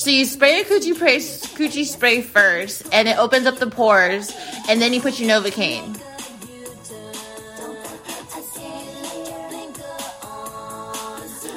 so 0.00 0.08
you 0.08 0.24
spray 0.24 0.62
a 0.62 0.64
coochie 0.64 0.94
spray, 0.94 1.18
coochie 1.18 1.84
spray 1.84 2.22
first, 2.22 2.88
and 2.90 3.06
it 3.06 3.18
opens 3.18 3.44
up 3.44 3.58
the 3.58 3.66
pores, 3.66 4.34
and 4.66 4.80
then 4.80 4.94
you 4.94 5.00
put 5.02 5.20
your 5.20 5.28
Novocaine. 5.28 5.94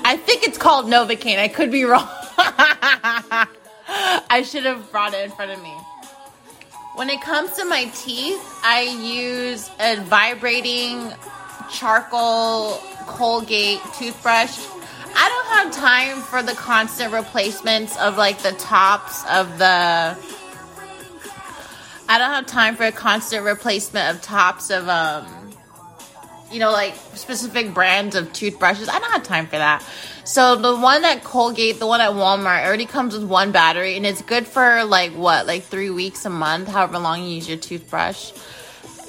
I 0.04 0.18
think 0.18 0.44
it's 0.44 0.58
called 0.58 0.88
Novocaine. 0.88 1.40
I 1.40 1.48
could 1.48 1.72
be 1.72 1.86
wrong. 1.86 2.06
I 3.88 4.44
should 4.46 4.66
have 4.66 4.92
brought 4.92 5.14
it 5.14 5.24
in 5.24 5.32
front 5.32 5.52
of 5.52 5.64
me. 5.64 5.74
When 6.96 7.10
it 7.10 7.22
comes 7.22 7.54
to 7.54 7.64
my 7.64 7.86
teeth, 7.96 8.44
I 8.62 8.82
use 8.82 9.72
a 9.80 10.02
vibrating 10.02 11.14
charcoal 11.72 12.74
Colgate 13.08 13.80
toothbrush 13.98 14.60
I 15.16 15.30
don't 15.30 15.48
have 15.48 15.74
time 15.74 16.22
for 16.22 16.42
the 16.42 16.54
constant 16.54 17.14
replacements 17.14 17.98
of 17.98 18.18
like 18.18 18.40
the 18.40 18.54
tops 18.54 19.24
of 19.30 19.58
the. 19.58 20.18
I 22.10 22.18
don't 22.18 22.30
have 22.32 22.46
time 22.46 22.76
for 22.76 22.84
a 22.84 22.92
constant 22.92 23.46
replacement 23.46 24.16
of 24.16 24.22
tops 24.22 24.70
of 24.70 24.90
um, 24.90 25.26
you 26.54 26.60
know, 26.60 26.72
like 26.72 26.96
specific 27.16 27.74
brands 27.74 28.16
of 28.16 28.32
toothbrushes. 28.32 28.88
I 28.88 29.00
don't 29.00 29.12
have 29.12 29.24
time 29.24 29.48
for 29.48 29.58
that. 29.58 29.84
So 30.24 30.56
the 30.56 30.76
one 30.76 31.04
at 31.04 31.24
Colgate, 31.24 31.80
the 31.80 31.88
one 31.88 32.00
at 32.00 32.12
Walmart, 32.12 32.66
already 32.66 32.86
comes 32.86 33.14
with 33.14 33.28
one 33.28 33.52
battery, 33.52 33.98
and 33.98 34.06
it's 34.06 34.22
good 34.22 34.48
for 34.48 34.84
like 34.86 35.12
what, 35.14 35.48
like 35.48 35.64
three 35.64 35.90
weeks 35.90 36.26
a 36.26 36.30
month, 36.30 36.70
however 36.70 37.00
long 37.00 37.24
you 37.24 37.36
use 37.36 37.50
your 37.50 37.58
toothbrush. 37.58 38.32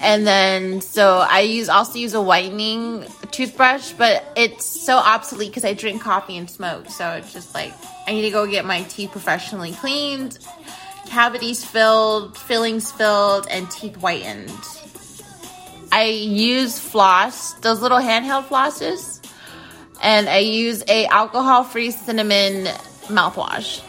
And 0.00 0.26
then 0.26 0.80
so 0.80 1.18
I 1.18 1.40
use 1.40 1.68
also 1.68 1.98
use 1.98 2.14
a 2.14 2.20
whitening 2.20 3.06
toothbrush, 3.34 3.92
but 3.92 4.24
it's 4.36 4.64
so 4.64 4.96
obsolete 4.96 5.50
because 5.50 5.64
I 5.64 5.74
drink 5.74 6.02
coffee 6.02 6.36
and 6.36 6.48
smoke. 6.48 6.88
So 6.88 7.10
it's 7.12 7.32
just 7.32 7.54
like 7.54 7.72
I 8.06 8.12
need 8.12 8.22
to 8.22 8.30
go 8.30 8.46
get 8.46 8.64
my 8.64 8.82
teeth 8.84 9.10
professionally 9.10 9.72
cleaned, 9.72 10.38
cavities 11.06 11.64
filled, 11.64 12.38
fillings 12.38 12.92
filled, 12.92 13.46
and 13.50 13.70
teeth 13.70 13.96
whitened. 13.96 14.50
I 15.90 16.04
use 16.06 16.78
floss, 16.78 17.54
those 17.54 17.80
little 17.80 17.98
handheld 17.98 18.46
flosses, 18.46 19.24
and 20.02 20.28
I 20.28 20.38
use 20.38 20.82
a 20.88 21.06
alcohol-free 21.06 21.92
cinnamon 21.92 22.64
mouthwash. 23.06 23.80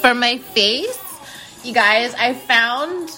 For 0.00 0.14
my 0.14 0.38
face, 0.38 0.98
you 1.64 1.72
guys, 1.72 2.14
I 2.14 2.34
found 2.34 3.08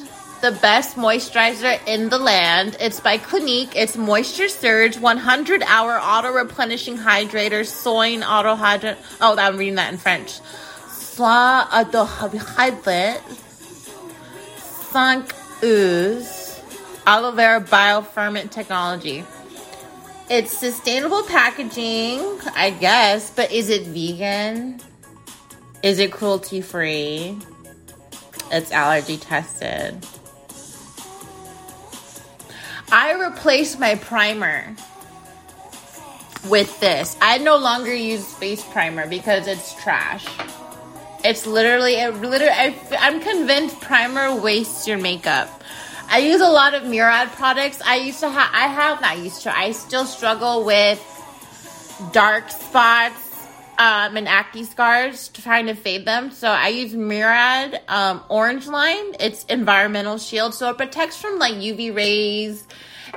the 0.44 0.52
best 0.52 0.96
moisturizer 0.96 1.80
in 1.86 2.10
the 2.10 2.18
land. 2.18 2.76
It's 2.78 3.00
by 3.00 3.16
Clinique. 3.16 3.72
It's 3.74 3.96
Moisture 3.96 4.50
Surge 4.50 4.98
100 4.98 5.62
hour 5.62 5.98
auto 5.98 6.34
replenishing 6.34 6.98
hydrator, 6.98 7.64
soin 7.64 8.22
auto 8.22 8.54
hydrant. 8.54 8.98
Oh, 9.22 9.34
I'm 9.38 9.56
reading 9.56 9.76
that 9.76 9.90
in 9.90 9.98
French. 9.98 10.40
Soin 10.88 11.64
auto 11.72 12.04
hydrate. 12.04 13.22
5 13.22 15.64
ooze. 15.64 16.60
Aloe 17.06 17.32
vera 17.32 17.62
bioferment 17.62 18.50
technology. 18.50 19.24
It's 20.28 20.52
sustainable 20.52 21.22
packaging, 21.22 22.20
I 22.54 22.68
guess, 22.68 23.30
but 23.30 23.50
is 23.50 23.70
it 23.70 23.86
vegan? 23.86 24.78
Is 25.82 25.98
it 25.98 26.12
cruelty 26.12 26.60
free? 26.60 27.38
It's 28.52 28.70
allergy 28.72 29.16
tested. 29.16 30.06
I 32.96 33.14
replaced 33.14 33.80
my 33.80 33.96
primer 33.96 34.72
with 36.48 36.78
this. 36.78 37.16
I 37.20 37.38
no 37.38 37.56
longer 37.56 37.92
use 37.92 38.32
face 38.34 38.64
primer 38.66 39.08
because 39.08 39.48
it's 39.48 39.74
trash. 39.82 40.24
It's 41.24 41.44
literally, 41.44 41.94
it 41.94 42.14
literally, 42.14 42.52
I, 42.52 42.72
I'm 43.00 43.20
convinced 43.20 43.80
primer 43.80 44.40
wastes 44.40 44.86
your 44.86 44.98
makeup. 44.98 45.64
I 46.08 46.18
use 46.18 46.40
a 46.40 46.46
lot 46.48 46.74
of 46.74 46.84
Murad 46.84 47.32
products. 47.32 47.82
I 47.84 47.96
used 47.96 48.20
to 48.20 48.30
have, 48.30 48.50
I 48.52 48.68
have 48.68 49.00
not 49.00 49.18
used 49.18 49.42
to, 49.42 49.58
I 49.58 49.72
still 49.72 50.04
struggle 50.04 50.62
with 50.62 51.02
dark 52.12 52.48
spots 52.48 53.23
um, 53.78 54.16
and 54.16 54.28
acne 54.28 54.64
scars 54.64 55.28
trying 55.28 55.66
to 55.66 55.74
fade 55.74 56.04
them. 56.04 56.30
So 56.30 56.48
I 56.48 56.68
use 56.68 56.94
Murad 56.94 57.80
um, 57.88 58.22
Orange 58.28 58.66
Line. 58.66 59.14
It's 59.20 59.44
environmental 59.44 60.18
shield, 60.18 60.54
so 60.54 60.70
it 60.70 60.76
protects 60.76 61.20
from 61.20 61.38
like 61.38 61.54
UV 61.54 61.94
rays. 61.94 62.64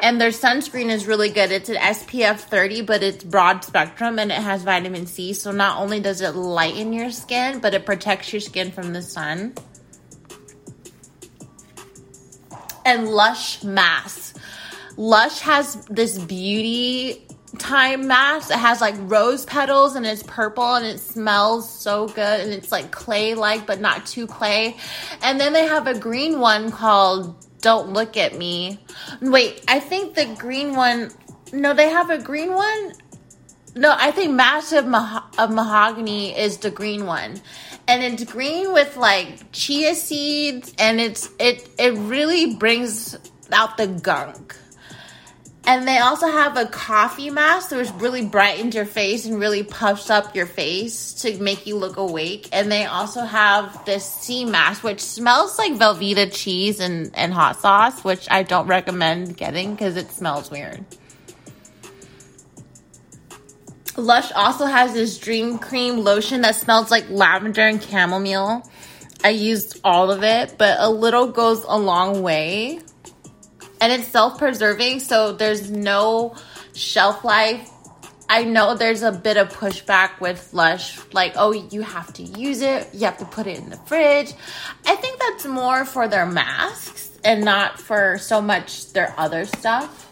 And 0.02 0.22
their 0.22 0.30
sunscreen 0.30 0.89
is 0.89 1.08
really 1.08 1.30
good. 1.30 1.52
It's 1.52 1.70
an 1.70 1.78
SPF 1.78 2.39
30, 2.39 2.82
but 2.84 3.02
it's 3.02 3.24
broad 3.24 3.63
spectrum 3.63 4.20
and 4.20 4.32
it 4.32 4.39
has 4.39 4.63
vitamin 4.63 5.08
C. 5.08 5.34
So 5.34 5.52
not 5.52 5.82
only 5.82 6.00
does 6.00 6.22
it 6.22 6.36
lighten 6.36 6.93
your 6.93 7.10
skin, 7.10 7.60
but 7.60 7.74
it 7.74 7.86
protects 7.86 8.32
your 8.32 8.39
skin 8.39 8.72
from 8.72 8.93
the 8.93 9.02
sun. 9.02 9.56
And 12.86 13.08
Lush 13.08 13.63
Mask. 13.63 14.38
Lush 14.98 15.39
has 15.39 15.84
this 15.86 16.17
beauty 16.20 17.27
time 17.58 18.08
mask. 18.08 18.52
It 18.52 18.58
has 18.58 18.82
like 18.82 18.96
rose 19.00 19.46
petals 19.46 19.96
and 19.96 20.06
it's 20.06 20.24
purple 20.24 20.76
and 20.76 20.86
it 20.86 21.00
smells 21.00 21.70
so 21.70 22.08
good 22.08 22.41
and 22.41 22.52
it's 22.52 22.72
like 22.72 22.91
clay 22.91 23.36
like 23.36 23.65
but 23.65 23.80
not 23.80 24.06
too 24.06 24.28
clay. 24.28 24.78
And 25.22 25.39
then 25.39 25.54
they 25.54 25.65
have 25.65 25.88
a 25.88 25.98
green 25.98 26.39
one 26.39 26.72
called 26.72 27.36
Don't 27.62 27.93
Look 27.93 28.17
at 28.17 28.38
Me. 28.38 28.80
Wait, 29.22 29.63
I 29.67 29.80
think 29.80 30.15
the 30.15 30.26
green 30.38 30.76
one 30.76 31.12
no, 31.54 31.74
they 31.74 31.89
have 31.89 32.10
a 32.10 32.17
green 32.17 32.54
one. 32.54 32.93
No, 33.76 33.93
I 33.98 34.12
think 34.12 34.34
Mask 34.34 34.74
of 34.74 34.86
Magnaminty 34.86 36.36
is 36.36 36.58
the 36.58 36.72
green 36.72 37.06
one. 37.06 37.39
And 37.88 38.04
it's 38.04 38.24
green 38.26 38.74
with 38.74 38.98
like 38.98 39.52
chia 39.52 39.96
seeds 39.96 40.74
and 40.78 41.00
it's 41.00 41.30
it 41.39 41.70
it 41.78 41.93
really 41.93 42.56
brings 42.56 43.17
out 43.52 43.78
the 43.78 43.88
gunk 43.88 44.58
and 45.67 45.86
they 45.86 45.97
also 45.97 46.27
have 46.27 46.56
a 46.56 46.65
coffee 46.65 47.30
mask 47.30 47.71
which 47.71 47.91
really 47.97 48.25
brightens 48.25 48.73
your 48.73 48.86
face 48.86 49.25
and 49.25 49.38
really 49.38 49.63
puffs 49.63 50.10
up 50.10 50.34
your 50.34 50.45
face 50.45 51.13
to 51.15 51.38
make 51.39 51.67
you 51.67 51.75
look 51.75 51.97
awake. 51.97 52.47
And 52.53 52.71
they 52.71 52.86
also 52.86 53.19
have 53.23 53.84
this 53.84 54.06
sea 54.06 54.45
mask 54.45 54.82
which 54.82 55.01
smells 55.01 55.58
like 55.58 55.73
Velveeta 55.73 56.32
cheese 56.34 56.80
and, 56.80 57.12
and 57.15 57.34
hot 57.34 57.60
sauce, 57.60 58.01
which 58.06 58.30
I 58.32 58.43
don't 58.43 58.67
recommend 58.67 59.36
getting 59.36 59.71
because 59.71 59.97
it 59.97 60.10
smells 60.10 60.49
weird. 60.49 60.86
Lush 63.97 64.32
also 64.32 64.67
has 64.67 64.93
this 64.93 65.17
dream 65.17 65.60
cream 65.60 65.97
lotion 65.97 66.41
that 66.41 66.56
smells 66.56 66.89
like 66.91 67.10
lavender 67.10 67.63
and 67.63 67.84
chamomile. 67.84 68.63
I 69.21 69.32
used 69.32 69.82
all 69.84 70.12
of 70.12 70.23
it, 70.23 70.56
but 70.58 70.77
a 70.80 70.89
little 70.89 71.27
goes 71.27 71.65
a 71.67 71.77
long 71.77 72.21
way 72.21 72.80
and 73.82 73.92
it's 73.94 74.08
self-preserving 74.08 75.00
so 75.00 75.32
there's 75.34 75.70
no 75.72 76.36
shelf 76.74 77.24
life. 77.24 77.70
I 78.30 78.44
know 78.44 78.76
there's 78.76 79.04
a 79.04 79.12
bit 79.12 79.38
of 79.38 79.54
pushback 79.54 80.20
with 80.20 80.54
lush 80.54 81.00
like 81.13 81.34
oh 81.38 81.52
you 81.52 81.82
have 81.82 82.12
to 82.13 82.24
use 82.24 82.62
it 82.62 82.90
you 82.94 83.06
have 83.06 83.18
to 83.20 83.26
put 83.26 83.48
it 83.48 83.58
in 83.58 83.70
the 83.70 83.78
fridge. 83.78 84.34
I 84.86 84.96
think 84.96 85.20
that's 85.20 85.46
more 85.46 85.86
for 85.86 86.08
their 86.08 86.26
masks 86.26 87.18
and 87.24 87.46
not 87.46 87.80
for 87.80 88.18
so 88.18 88.42
much 88.42 88.92
their 88.94 89.13
other 89.18 89.46
stuff. 89.46 90.04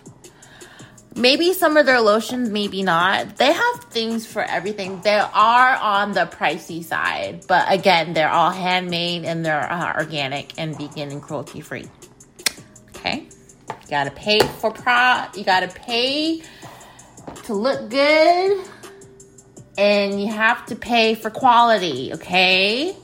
Maybe 1.18 1.54
some 1.54 1.78
of 1.78 1.86
their 1.86 2.02
lotions 2.02 2.50
maybe 2.50 2.84
not. 2.84 3.38
They 3.38 3.52
have 3.52 3.84
things 3.90 4.26
for 4.26 4.44
everything. 4.44 5.02
They 5.02 5.18
are 5.18 5.76
on 5.76 6.14
the 6.14 6.26
pricey 6.26 6.84
side 6.84 7.46
but 7.48 7.72
again 7.72 8.14
they're 8.14 8.32
all 8.32 8.52
handmade 8.52 9.26
and 9.26 9.46
they're 9.46 9.70
uh, 9.70 9.94
organic 9.98 10.54
and 10.58 10.78
vegan 10.78 11.12
and 11.12 11.22
cruelty 11.22 11.60
free 11.60 11.86
okay 12.90 13.28
you 13.70 13.90
gotta 13.90 14.12
pay 14.12 14.40
for 14.40 14.72
pro. 14.72 15.26
You 15.36 15.44
gotta 15.44 15.68
pay 15.68 16.42
to 17.44 17.54
look 17.54 17.90
good, 17.90 18.66
and 19.78 20.22
you 20.22 20.28
have 20.28 20.66
to 20.68 20.76
pay 20.76 21.16
for 21.16 21.30
quality. 21.30 22.14
Okay. 22.14 22.96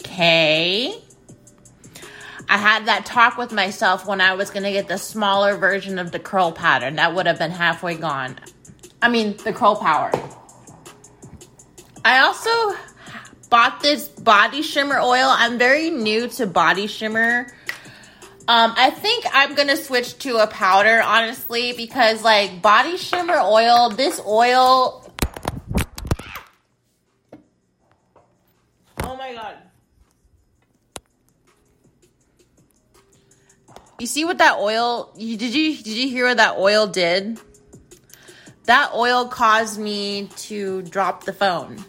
Okay. 0.00 1.02
I 2.50 2.56
had 2.56 2.86
that 2.86 3.04
talk 3.04 3.36
with 3.36 3.52
myself 3.52 4.06
when 4.06 4.20
I 4.20 4.34
was 4.34 4.50
gonna 4.50 4.72
get 4.72 4.88
the 4.88 4.96
smaller 4.96 5.56
version 5.56 5.98
of 5.98 6.12
the 6.12 6.18
curl 6.18 6.50
pattern. 6.50 6.96
That 6.96 7.14
would 7.14 7.26
have 7.26 7.38
been 7.38 7.50
halfway 7.50 7.94
gone. 7.94 8.36
I 9.02 9.08
mean, 9.08 9.36
the 9.44 9.52
curl 9.52 9.76
power. 9.76 10.10
I 12.04 12.20
also 12.20 12.50
bought 13.50 13.80
this 13.80 14.08
body 14.08 14.62
shimmer 14.62 14.98
oil. 14.98 15.28
I'm 15.28 15.58
very 15.58 15.90
new 15.90 16.28
to 16.28 16.46
body 16.46 16.86
shimmer 16.86 17.52
um, 18.48 18.72
I 18.78 18.88
think 18.88 19.26
I'm 19.30 19.54
gonna 19.54 19.76
switch 19.76 20.16
to 20.20 20.38
a 20.38 20.46
powder, 20.46 21.02
honestly, 21.04 21.74
because 21.74 22.24
like 22.24 22.62
body 22.62 22.96
shimmer 22.96 23.38
oil, 23.38 23.90
this 23.90 24.18
oil. 24.26 25.04
Oh 29.04 29.16
my 29.16 29.34
god. 29.34 29.56
You 33.98 34.06
see 34.06 34.24
what 34.24 34.38
that 34.38 34.56
oil? 34.58 35.12
You, 35.14 35.36
did 35.36 35.54
you 35.54 35.76
did 35.76 35.86
you 35.88 36.08
hear 36.08 36.28
what 36.28 36.38
that 36.38 36.56
oil 36.56 36.86
did? 36.86 37.38
That 38.64 38.92
oil 38.94 39.28
caused 39.28 39.78
me 39.78 40.30
to 40.36 40.80
drop 40.82 41.24
the 41.24 41.34
phone. 41.34 41.84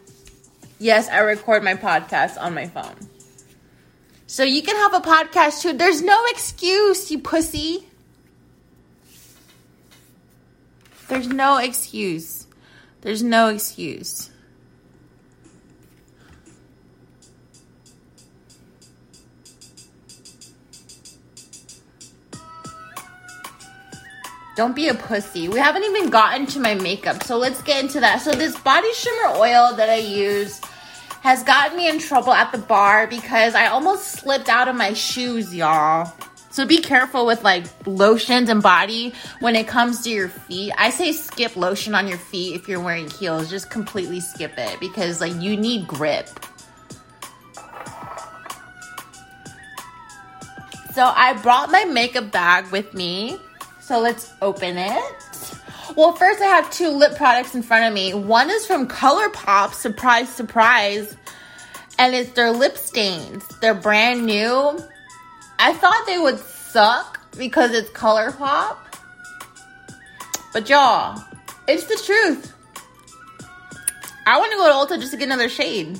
Yes, 0.77 1.07
I 1.07 1.19
record 1.19 1.63
my 1.63 1.75
podcast 1.75 2.37
on 2.37 2.53
my 2.53 2.67
phone. 2.67 2.95
So 4.29 4.43
you 4.43 4.61
can 4.61 4.75
have 4.75 4.93
a 4.93 4.99
podcast 4.99 5.63
too. 5.63 5.73
There's 5.73 6.03
no 6.03 6.23
excuse, 6.27 7.09
you 7.09 7.17
pussy. 7.17 7.87
There's 11.07 11.27
no 11.27 11.57
excuse. 11.57 12.45
There's 13.01 13.23
no 13.23 13.47
excuse. 13.47 14.29
Don't 24.55 24.75
be 24.75 24.89
a 24.89 24.93
pussy. 24.93 25.49
We 25.49 25.57
haven't 25.57 25.85
even 25.85 26.11
gotten 26.11 26.45
to 26.47 26.59
my 26.59 26.75
makeup, 26.75 27.23
so 27.23 27.37
let's 27.37 27.63
get 27.63 27.83
into 27.83 27.99
that. 28.01 28.21
So 28.21 28.33
this 28.33 28.59
body 28.59 28.93
shimmer 28.93 29.37
oil 29.37 29.73
that 29.75 29.89
I 29.89 29.97
use 29.97 30.61
has 31.21 31.43
gotten 31.43 31.77
me 31.77 31.89
in 31.89 31.99
trouble 31.99 32.33
at 32.33 32.51
the 32.51 32.57
bar 32.57 33.07
because 33.07 33.55
I 33.55 33.67
almost 33.67 34.07
slipped 34.07 34.49
out 34.49 34.67
of 34.67 34.75
my 34.75 34.93
shoes, 34.93 35.53
y'all. 35.53 36.13
So 36.51 36.65
be 36.65 36.79
careful 36.79 37.25
with 37.25 37.43
like 37.43 37.65
lotions 37.85 38.49
and 38.49 38.61
body 38.61 39.13
when 39.39 39.55
it 39.55 39.67
comes 39.67 40.01
to 40.03 40.09
your 40.09 40.29
feet. 40.29 40.73
I 40.77 40.89
say 40.89 41.11
skip 41.11 41.55
lotion 41.55 41.93
on 41.93 42.07
your 42.07 42.17
feet 42.17 42.55
if 42.55 42.67
you're 42.67 42.79
wearing 42.79 43.09
heels. 43.09 43.49
Just 43.49 43.69
completely 43.69 44.19
skip 44.19 44.53
it 44.57 44.79
because 44.79 45.21
like 45.21 45.35
you 45.35 45.55
need 45.55 45.87
grip. 45.87 46.27
So 50.93 51.05
I 51.15 51.39
brought 51.41 51.71
my 51.71 51.85
makeup 51.85 52.31
bag 52.31 52.71
with 52.71 52.93
me. 52.93 53.39
So 53.79 53.99
let's 53.99 54.33
open 54.41 54.77
it. 54.77 55.28
Well, 55.99 56.13
first 56.13 56.39
I 56.39 56.45
have 56.45 56.71
two 56.71 56.91
lip 56.91 57.17
products 57.17 57.53
in 57.53 57.61
front 57.61 57.83
of 57.83 57.93
me. 57.93 58.13
One 58.13 58.49
is 58.49 58.65
from 58.65 58.87
ColourPop, 58.87 59.73
surprise, 59.73 60.29
surprise. 60.29 61.13
And 61.97 62.15
it's 62.15 62.31
their 62.31 62.51
lip 62.51 62.77
stains. 62.77 63.45
They're 63.59 63.73
brand 63.73 64.25
new. 64.25 64.79
I 65.59 65.73
thought 65.73 66.05
they 66.07 66.17
would 66.17 66.39
suck 66.39 67.19
because 67.37 67.73
it's 67.73 67.89
ColourPop. 67.89 68.77
But 70.53 70.69
y'all, 70.69 71.21
it's 71.67 71.83
the 71.83 72.01
truth. 72.05 72.53
I 74.25 74.39
want 74.39 74.53
to 74.53 74.57
go 74.57 74.87
to 74.87 74.95
Ulta 74.95 75.01
just 75.01 75.11
to 75.11 75.17
get 75.17 75.25
another 75.25 75.49
shade. 75.49 75.99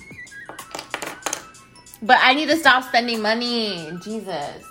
But 2.02 2.20
I 2.22 2.36
need 2.36 2.48
to 2.48 2.56
stop 2.56 2.86
spending 2.86 3.22
money. 3.22 3.92
Jesus. 4.02 4.69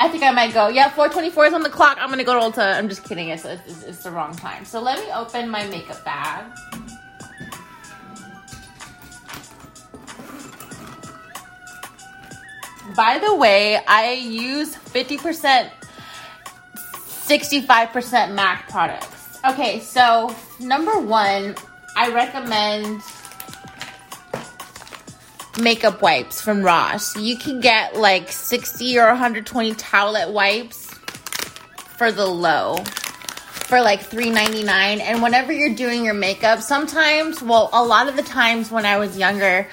I 0.00 0.08
think 0.08 0.22
I 0.22 0.30
might 0.30 0.54
go. 0.54 0.68
Yeah, 0.68 0.90
424 0.90 1.46
is 1.46 1.54
on 1.54 1.62
the 1.62 1.70
clock. 1.70 1.98
I'm 2.00 2.16
to 2.16 2.24
go 2.24 2.34
to 2.34 2.60
Ulta. 2.60 2.76
I'm 2.76 2.88
just 2.88 3.02
kidding. 3.04 3.30
It's, 3.30 3.44
it's, 3.44 3.82
it's 3.82 4.02
the 4.04 4.10
wrong 4.12 4.34
time. 4.34 4.64
So 4.64 4.80
let 4.80 5.00
me 5.04 5.10
open 5.12 5.48
my 5.50 5.66
makeup 5.66 6.04
bag. 6.04 6.44
By 12.96 13.18
the 13.18 13.34
way, 13.34 13.80
I 13.86 14.12
use 14.12 14.74
50%, 14.74 15.70
65% 16.74 18.34
MAC 18.34 18.68
products. 18.68 19.38
Okay, 19.44 19.80
so 19.80 20.34
number 20.58 20.98
one, 20.98 21.54
I 21.96 22.10
recommend 22.12 23.02
makeup 25.58 26.02
wipes 26.02 26.40
from 26.40 26.62
Ross. 26.62 27.16
You 27.16 27.36
can 27.36 27.60
get 27.60 27.96
like 27.96 28.30
60 28.30 28.98
or 28.98 29.06
120 29.06 29.74
towelette 29.74 30.32
wipes 30.32 30.86
for 31.98 32.12
the 32.12 32.26
low 32.26 32.76
for 33.68 33.82
like 33.82 34.00
$3.99 34.00 34.66
and 35.00 35.22
whenever 35.22 35.52
you're 35.52 35.74
doing 35.74 36.02
your 36.02 36.14
makeup 36.14 36.60
sometimes 36.62 37.42
well 37.42 37.68
a 37.74 37.84
lot 37.84 38.08
of 38.08 38.16
the 38.16 38.22
times 38.22 38.70
when 38.70 38.86
i 38.86 38.96
was 38.96 39.18
younger 39.18 39.68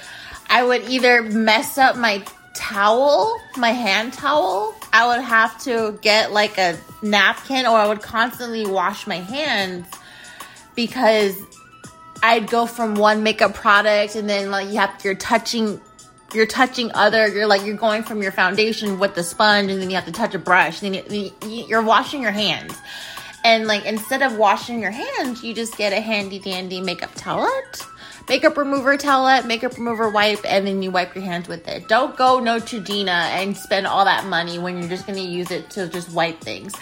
i 0.50 0.62
would 0.62 0.82
either 0.90 1.22
mess 1.22 1.78
up 1.78 1.96
my 1.96 2.22
towel 2.54 3.40
my 3.56 3.70
hand 3.70 4.12
towel 4.12 4.76
i 4.92 5.08
would 5.08 5.24
have 5.24 5.58
to 5.64 5.98
get 6.02 6.34
like 6.34 6.58
a 6.58 6.78
napkin 7.04 7.66
or 7.66 7.78
i 7.78 7.88
would 7.88 8.02
constantly 8.02 8.66
wash 8.66 9.08
my 9.08 9.20
hands 9.20 9.88
because 10.76 11.42
I'd 12.26 12.50
go 12.50 12.66
from 12.66 12.96
one 12.96 13.22
makeup 13.22 13.54
product 13.54 14.16
and 14.16 14.28
then 14.28 14.50
like 14.50 14.70
you 14.70 14.78
have 14.78 15.00
you're 15.06 15.14
touching 15.14 15.80
you're 16.34 16.48
touching 16.48 16.90
other 16.96 17.28
you're 17.28 17.46
like 17.46 17.64
you're 17.64 17.78
going 17.78 18.02
from 18.02 18.24
your 18.24 18.32
foundation 18.32 18.98
with 18.98 19.14
the 19.14 19.22
sponge 19.22 19.70
and 19.70 19.80
then 19.80 19.92
you 19.92 19.96
have 19.96 20.06
to 20.06 20.12
touch 20.12 20.34
a 20.34 20.40
brush. 20.40 20.82
And 20.82 20.96
then 20.96 21.32
you're 21.48 21.84
washing 21.84 22.24
your 22.24 22.32
hands. 22.32 22.76
And 23.44 23.68
like 23.68 23.86
instead 23.86 24.24
of 24.24 24.38
washing 24.38 24.80
your 24.80 24.90
hands 24.90 25.44
you 25.44 25.54
just 25.54 25.78
get 25.78 25.94
a 25.94 26.02
handy 26.02 26.40
dandy 26.40 26.82
makeup 26.82 27.14
towelette 27.14 27.88
makeup 28.28 28.58
remover 28.58 28.98
towelette 28.98 29.46
makeup 29.46 29.78
remover 29.78 30.10
wipe 30.10 30.44
and 30.46 30.66
then 30.66 30.82
you 30.82 30.90
wipe 30.90 31.14
your 31.14 31.24
hands 31.24 31.48
with 31.48 31.68
it. 31.68 31.88
Don't 31.88 32.18
go 32.18 32.40
Neutrogena 32.40 33.30
and 33.38 33.56
spend 33.56 33.86
all 33.86 34.04
that 34.06 34.26
money 34.26 34.58
when 34.58 34.80
you're 34.80 34.90
just 34.90 35.06
going 35.06 35.20
to 35.20 35.30
use 35.30 35.52
it 35.52 35.70
to 35.70 35.88
just 35.90 36.12
wipe 36.12 36.42
things. 36.42 36.74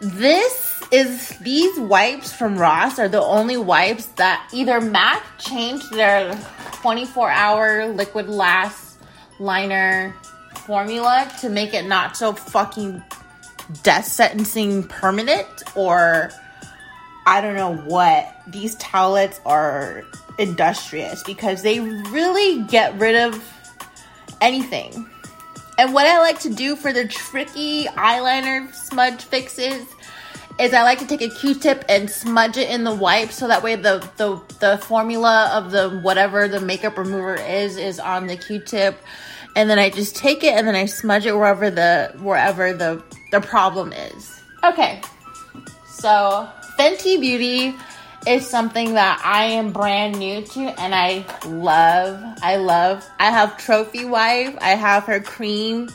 This 0.00 0.67
is 0.90 1.36
these 1.38 1.78
wipes 1.78 2.32
from 2.32 2.56
Ross 2.56 2.98
are 2.98 3.08
the 3.08 3.22
only 3.22 3.56
wipes 3.56 4.06
that 4.16 4.48
either 4.52 4.80
MAC 4.80 5.22
changed 5.38 5.90
their 5.92 6.34
24 6.72 7.30
hour 7.30 7.82
Liquidlast 7.92 8.94
liner 9.38 10.14
formula 10.54 11.30
to 11.40 11.48
make 11.48 11.74
it 11.74 11.86
not 11.86 12.16
so 12.16 12.32
fucking 12.32 13.02
death 13.82 14.06
sentencing 14.06 14.84
permanent 14.84 15.46
or 15.74 16.30
I 17.26 17.42
don't 17.42 17.56
know 17.56 17.76
what. 17.76 18.34
These 18.46 18.76
towelettes 18.76 19.38
are 19.44 20.04
industrious 20.38 21.22
because 21.22 21.62
they 21.62 21.80
really 21.80 22.62
get 22.64 22.98
rid 22.98 23.16
of 23.16 23.42
anything. 24.40 25.06
And 25.76 25.92
what 25.92 26.06
I 26.06 26.18
like 26.18 26.40
to 26.40 26.52
do 26.52 26.74
for 26.74 26.92
the 26.92 27.06
tricky 27.06 27.84
eyeliner 27.84 28.74
smudge 28.74 29.22
fixes 29.22 29.84
is 30.58 30.74
I 30.74 30.82
like 30.82 30.98
to 30.98 31.06
take 31.06 31.22
a 31.22 31.28
Q-tip 31.28 31.84
and 31.88 32.10
smudge 32.10 32.56
it 32.56 32.68
in 32.68 32.84
the 32.84 32.94
wipe 32.94 33.30
so 33.30 33.48
that 33.48 33.62
way 33.62 33.76
the 33.76 34.08
the 34.16 34.40
the 34.58 34.78
formula 34.78 35.50
of 35.54 35.70
the 35.70 36.00
whatever 36.00 36.48
the 36.48 36.60
makeup 36.60 36.98
remover 36.98 37.34
is 37.34 37.76
is 37.76 38.00
on 38.00 38.26
the 38.26 38.36
Q-tip 38.36 39.00
and 39.54 39.68
then 39.68 39.78
I 39.78 39.90
just 39.90 40.16
take 40.16 40.44
it 40.44 40.54
and 40.54 40.66
then 40.66 40.74
I 40.74 40.86
smudge 40.86 41.26
it 41.26 41.32
wherever 41.32 41.70
the 41.70 42.14
wherever 42.20 42.72
the 42.72 43.02
the 43.30 43.40
problem 43.40 43.92
is. 43.92 44.40
Okay. 44.64 45.00
So, 45.86 46.48
Fenty 46.78 47.20
Beauty 47.20 47.74
is 48.26 48.46
something 48.46 48.94
that 48.94 49.20
I 49.24 49.44
am 49.44 49.72
brand 49.72 50.18
new 50.18 50.42
to 50.42 50.60
and 50.60 50.94
I 50.94 51.24
love. 51.46 52.22
I 52.42 52.56
love. 52.56 53.04
I 53.18 53.30
have 53.30 53.58
Trophy 53.58 54.04
Wife. 54.04 54.56
I 54.60 54.70
have 54.70 55.04
her 55.04 55.20
cream 55.20 55.88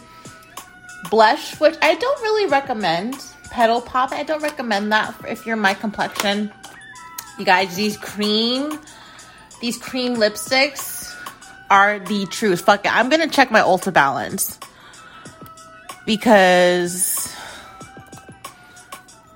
blush, 1.09 1.59
which 1.59 1.75
I 1.81 1.95
don't 1.95 2.21
really 2.21 2.49
recommend 2.49 3.15
Petal 3.53 3.81
Pop. 3.81 4.11
I 4.11 4.23
don't 4.23 4.41
recommend 4.41 4.91
that 4.91 5.13
if 5.27 5.45
you're 5.45 5.55
my 5.55 5.75
complexion. 5.75 6.51
You 7.37 7.45
guys, 7.45 7.75
these 7.75 7.97
cream, 7.97 8.79
these 9.61 9.77
cream 9.77 10.15
lipsticks 10.15 11.15
are 11.69 11.99
the 11.99 12.25
truth. 12.25 12.61
Fuck 12.61 12.85
it. 12.85 12.91
I'm 12.91 13.09
gonna 13.09 13.27
check 13.27 13.51
my 13.51 13.61
Ulta 13.61 13.93
balance 13.93 14.57
because 16.07 17.31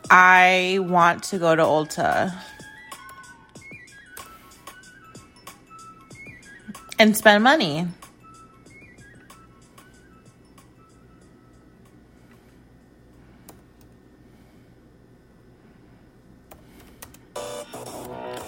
I 0.09 0.79
want 0.81 1.21
to 1.25 1.37
go 1.37 1.55
to 1.55 1.61
Ulta 1.61 2.35
and 6.97 7.15
spend 7.15 7.43
money. 7.43 7.87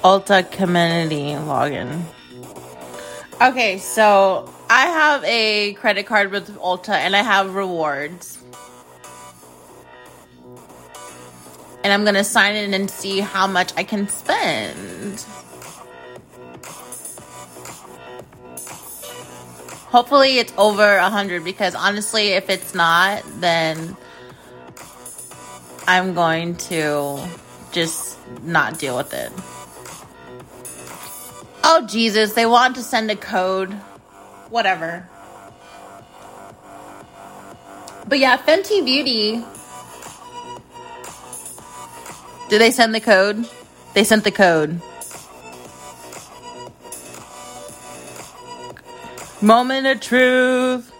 Ulta 0.10 0.42
community 0.50 1.34
login. 1.34 2.02
Okay, 3.40 3.78
so 3.78 4.52
I 4.68 4.88
have 4.88 5.24
a 5.24 5.74
credit 5.74 6.08
card 6.08 6.32
with 6.32 6.50
Ulta 6.58 6.94
and 6.94 7.16
I 7.16 7.22
have 7.22 7.54
rewards. 7.54 8.40
And 11.84 11.94
I'm 11.94 12.04
gonna 12.06 12.24
sign 12.24 12.56
in 12.56 12.74
and 12.74 12.90
see 12.90 13.20
how 13.20 13.46
much 13.46 13.72
I 13.78 13.84
can 13.84 14.08
spend. 14.08 15.24
Hopefully 19.94 20.40
it's 20.40 20.54
over 20.58 20.96
a 20.96 21.12
hundred 21.12 21.44
because 21.44 21.76
honestly, 21.76 22.30
if 22.30 22.50
it's 22.50 22.74
not, 22.74 23.22
then 23.40 23.96
I'm 25.88 26.16
going 26.16 26.56
to 26.74 27.24
just 27.72 28.18
not 28.42 28.80
deal 28.80 28.98
with 28.98 29.14
it. 29.14 29.32
Oh, 31.64 31.86
Jesus, 31.88 32.34
they 32.34 32.46
want 32.46 32.76
to 32.76 32.82
send 32.82 33.12
a 33.12 33.16
code. 33.16 33.74
Whatever. 34.50 35.08
But 38.08 38.20
yeah, 38.20 38.38
Fenty 38.38 38.84
Beauty. 38.84 39.44
Did 42.50 42.60
they 42.60 42.72
send 42.72 42.96
the 42.96 43.00
code? 43.00 43.48
They 43.94 44.04
sent 44.04 44.24
the 44.24 44.32
code. 44.32 44.82
Moment 49.42 49.86
of 49.88 50.02
truth. 50.02 50.92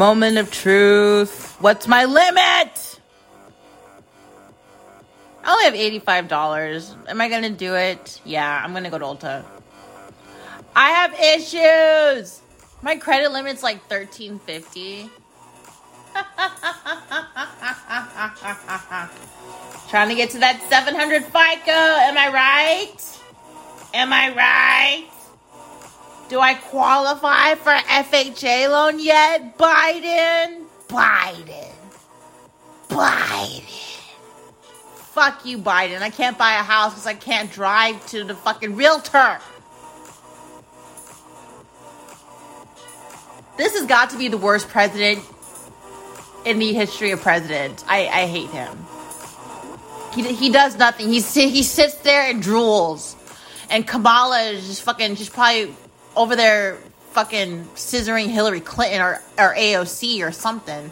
Moment 0.00 0.38
of 0.38 0.50
truth. 0.50 1.56
What's 1.60 1.86
my 1.86 2.06
limit? 2.06 3.00
I 5.44 5.52
only 5.52 5.66
have 5.66 5.74
$85. 6.02 6.96
Am 7.06 7.20
I 7.20 7.28
going 7.28 7.42
to 7.42 7.50
do 7.50 7.74
it? 7.74 8.18
Yeah, 8.24 8.62
I'm 8.64 8.70
going 8.70 8.84
to 8.84 8.88
go 8.88 8.96
to 8.96 9.04
Ulta. 9.04 9.44
I 10.74 10.88
have 10.88 11.12
issues. 11.20 12.40
My 12.80 12.96
credit 12.96 13.30
limit's 13.30 13.62
like 13.62 13.82
1350. 13.90 15.10
Trying 19.90 20.08
to 20.08 20.14
get 20.14 20.30
to 20.30 20.38
that 20.38 20.62
700 20.70 21.24
FICO. 21.24 21.72
Am 21.72 22.16
I 22.16 22.32
right? 22.32 22.96
Am 23.92 24.14
I 24.14 24.34
right? 24.34 25.10
Do 26.30 26.38
I 26.38 26.54
qualify 26.54 27.56
for 27.56 27.72
FHA 27.72 28.70
loan 28.70 29.00
yet? 29.00 29.58
Biden? 29.58 30.64
Biden. 30.86 31.72
Biden. 32.88 33.98
fuck 35.10 35.44
you, 35.44 35.58
Biden. 35.58 36.02
I 36.02 36.10
can't 36.10 36.38
buy 36.38 36.52
a 36.52 36.62
house 36.62 36.92
because 36.92 37.08
I 37.08 37.14
can't 37.14 37.50
drive 37.50 38.06
to 38.10 38.22
the 38.22 38.36
fucking 38.36 38.76
realtor. 38.76 39.40
This 43.56 43.76
has 43.76 43.86
got 43.88 44.10
to 44.10 44.16
be 44.16 44.28
the 44.28 44.38
worst 44.38 44.68
president 44.68 45.24
in 46.44 46.60
the 46.60 46.72
history 46.72 47.10
of 47.10 47.20
presidents. 47.22 47.84
I, 47.88 48.06
I 48.06 48.26
hate 48.26 48.50
him. 48.50 48.78
He, 50.14 50.32
he 50.32 50.50
does 50.52 50.78
nothing. 50.78 51.08
He, 51.08 51.20
he 51.20 51.64
sits 51.64 51.96
there 51.96 52.30
and 52.30 52.40
drools. 52.40 53.16
And 53.68 53.84
Kamala 53.84 54.42
is 54.42 54.68
just 54.68 54.82
fucking, 54.82 55.16
she's 55.16 55.28
probably 55.28 55.74
over 56.16 56.36
there 56.36 56.78
fucking 57.12 57.64
scissoring 57.74 58.28
Hillary 58.28 58.60
Clinton 58.60 59.00
or, 59.00 59.20
or 59.38 59.54
AOC 59.54 60.26
or 60.26 60.32
something. 60.32 60.90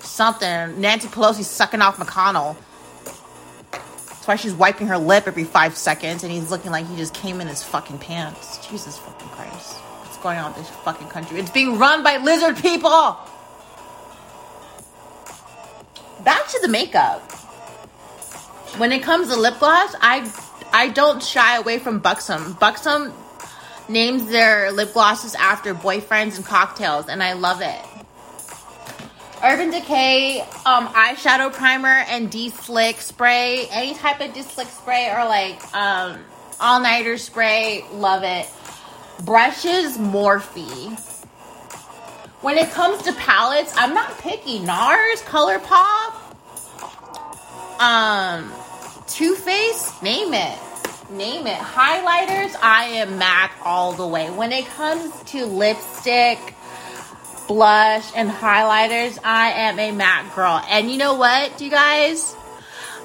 Something. 0.00 0.80
Nancy 0.80 1.08
Pelosi 1.08 1.44
sucking 1.44 1.80
off 1.80 1.98
McConnell. 1.98 2.56
That's 3.72 4.26
why 4.26 4.36
she's 4.36 4.52
wiping 4.52 4.88
her 4.88 4.98
lip 4.98 5.24
every 5.26 5.44
five 5.44 5.76
seconds 5.76 6.24
and 6.24 6.32
he's 6.32 6.50
looking 6.50 6.70
like 6.70 6.86
he 6.86 6.96
just 6.96 7.14
came 7.14 7.40
in 7.40 7.46
his 7.48 7.62
fucking 7.62 7.98
pants. 7.98 8.66
Jesus 8.68 8.98
fucking 8.98 9.28
Christ. 9.28 9.76
What's 9.76 10.18
going 10.18 10.38
on 10.38 10.52
with 10.52 10.62
this 10.62 10.70
fucking 10.84 11.08
country? 11.08 11.38
It's 11.38 11.50
being 11.50 11.78
run 11.78 12.02
by 12.02 12.18
lizard 12.18 12.56
people! 12.56 13.16
Back 16.24 16.48
to 16.48 16.58
the 16.60 16.68
makeup. 16.68 17.22
When 18.76 18.92
it 18.92 19.02
comes 19.02 19.28
to 19.28 19.36
lip 19.36 19.58
gloss, 19.58 19.94
I 20.00 20.30
I 20.72 20.88
don't 20.90 21.22
shy 21.22 21.56
away 21.56 21.78
from 21.78 21.98
Buxom. 21.98 22.52
Buxom 22.60 23.12
names 23.90 24.26
their 24.28 24.72
lip 24.72 24.92
glosses 24.92 25.34
after 25.34 25.74
boyfriends 25.74 26.36
and 26.36 26.44
cocktails, 26.46 27.08
and 27.08 27.22
I 27.22 27.34
love 27.34 27.60
it. 27.60 27.84
Urban 29.42 29.70
Decay 29.70 30.40
um, 30.40 30.86
eyeshadow 30.88 31.52
primer 31.52 31.88
and 31.88 32.30
de-slick 32.30 33.00
spray. 33.00 33.66
Any 33.70 33.94
type 33.94 34.20
of 34.20 34.32
de-slick 34.34 34.68
spray 34.68 35.10
or 35.10 35.24
like 35.24 35.74
um, 35.74 36.18
all-nighter 36.60 37.16
spray, 37.16 37.84
love 37.92 38.22
it. 38.22 38.48
Brushes, 39.24 39.98
Morphe. 39.98 40.98
When 42.42 42.56
it 42.58 42.70
comes 42.70 43.02
to 43.02 43.12
palettes, 43.14 43.74
I'm 43.76 43.94
not 43.94 44.18
picky. 44.18 44.60
NARS, 44.60 45.22
ColourPop, 45.22 46.14
um, 47.80 48.50
Too 49.06 49.34
Faced, 49.34 50.02
name 50.02 50.32
it 50.34 50.58
name 51.10 51.46
it. 51.46 51.58
Highlighters, 51.58 52.54
I 52.62 52.84
am 52.84 53.18
MAC 53.18 53.52
all 53.64 53.92
the 53.92 54.06
way. 54.06 54.30
When 54.30 54.52
it 54.52 54.66
comes 54.66 55.12
to 55.30 55.46
lipstick, 55.46 56.38
blush, 57.48 58.10
and 58.14 58.30
highlighters, 58.30 59.18
I 59.24 59.50
am 59.52 59.78
a 59.78 59.92
MAC 59.92 60.34
girl. 60.34 60.62
And 60.68 60.90
you 60.90 60.96
know 60.96 61.14
what, 61.14 61.60
you 61.60 61.70
guys? 61.70 62.34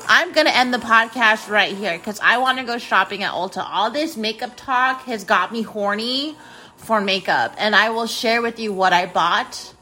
I'm 0.08 0.34
going 0.34 0.46
to 0.46 0.56
end 0.56 0.74
the 0.74 0.78
podcast 0.78 1.50
right 1.50 1.76
here 1.76 1.98
because 1.98 2.20
I 2.22 2.38
want 2.38 2.60
to 2.60 2.64
go 2.64 2.78
shopping 2.78 3.24
at 3.24 3.32
Ulta. 3.32 3.66
All 3.68 3.90
this 3.90 4.16
makeup 4.16 4.52
talk 4.56 5.04
has 5.06 5.24
got 5.24 5.52
me 5.52 5.64
horny 5.64 6.38
for 6.78 7.02
makeup. 7.02 7.56
And 7.58 7.76
I 7.76 7.90
will 7.90 8.06
share 8.06 8.42
with 8.42 8.60
you 8.60 8.72
what 8.72 8.94
I 8.94 9.08
bought 9.08 9.74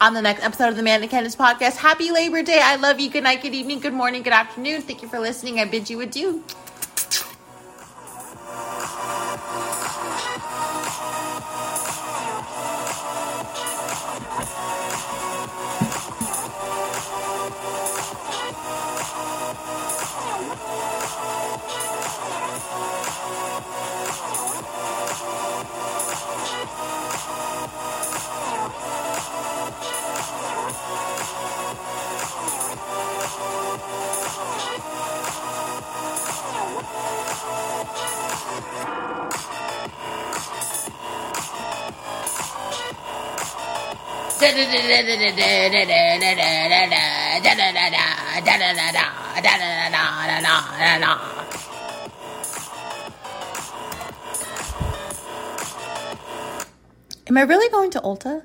on 0.00 0.14
the 0.14 0.22
next 0.22 0.42
episode 0.42 0.68
of 0.68 0.76
the 0.76 0.82
Manic 0.82 1.10
Candice 1.10 1.36
podcast. 1.36 1.76
Happy 1.76 2.10
Labor 2.10 2.42
Day. 2.42 2.60
I 2.62 2.76
love 2.76 2.98
you. 2.98 3.10
Good 3.10 3.24
night, 3.24 3.42
good 3.42 3.54
evening, 3.54 3.80
good 3.80 3.92
morning, 3.92 4.22
good 4.22 4.32
afternoon. 4.32 4.80
Thank 4.80 5.02
you 5.02 5.08
for 5.08 5.20
listening. 5.20 5.60
I 5.60 5.66
bid 5.66 5.90
you 5.90 6.00
adieu. 6.00 6.42
Thank 9.44 9.66
you. 9.66 9.71
Am 57.28 57.38
I 57.38 57.42
really 57.42 57.70
going 57.70 57.90
to 57.92 58.00
Ulta? 58.00 58.42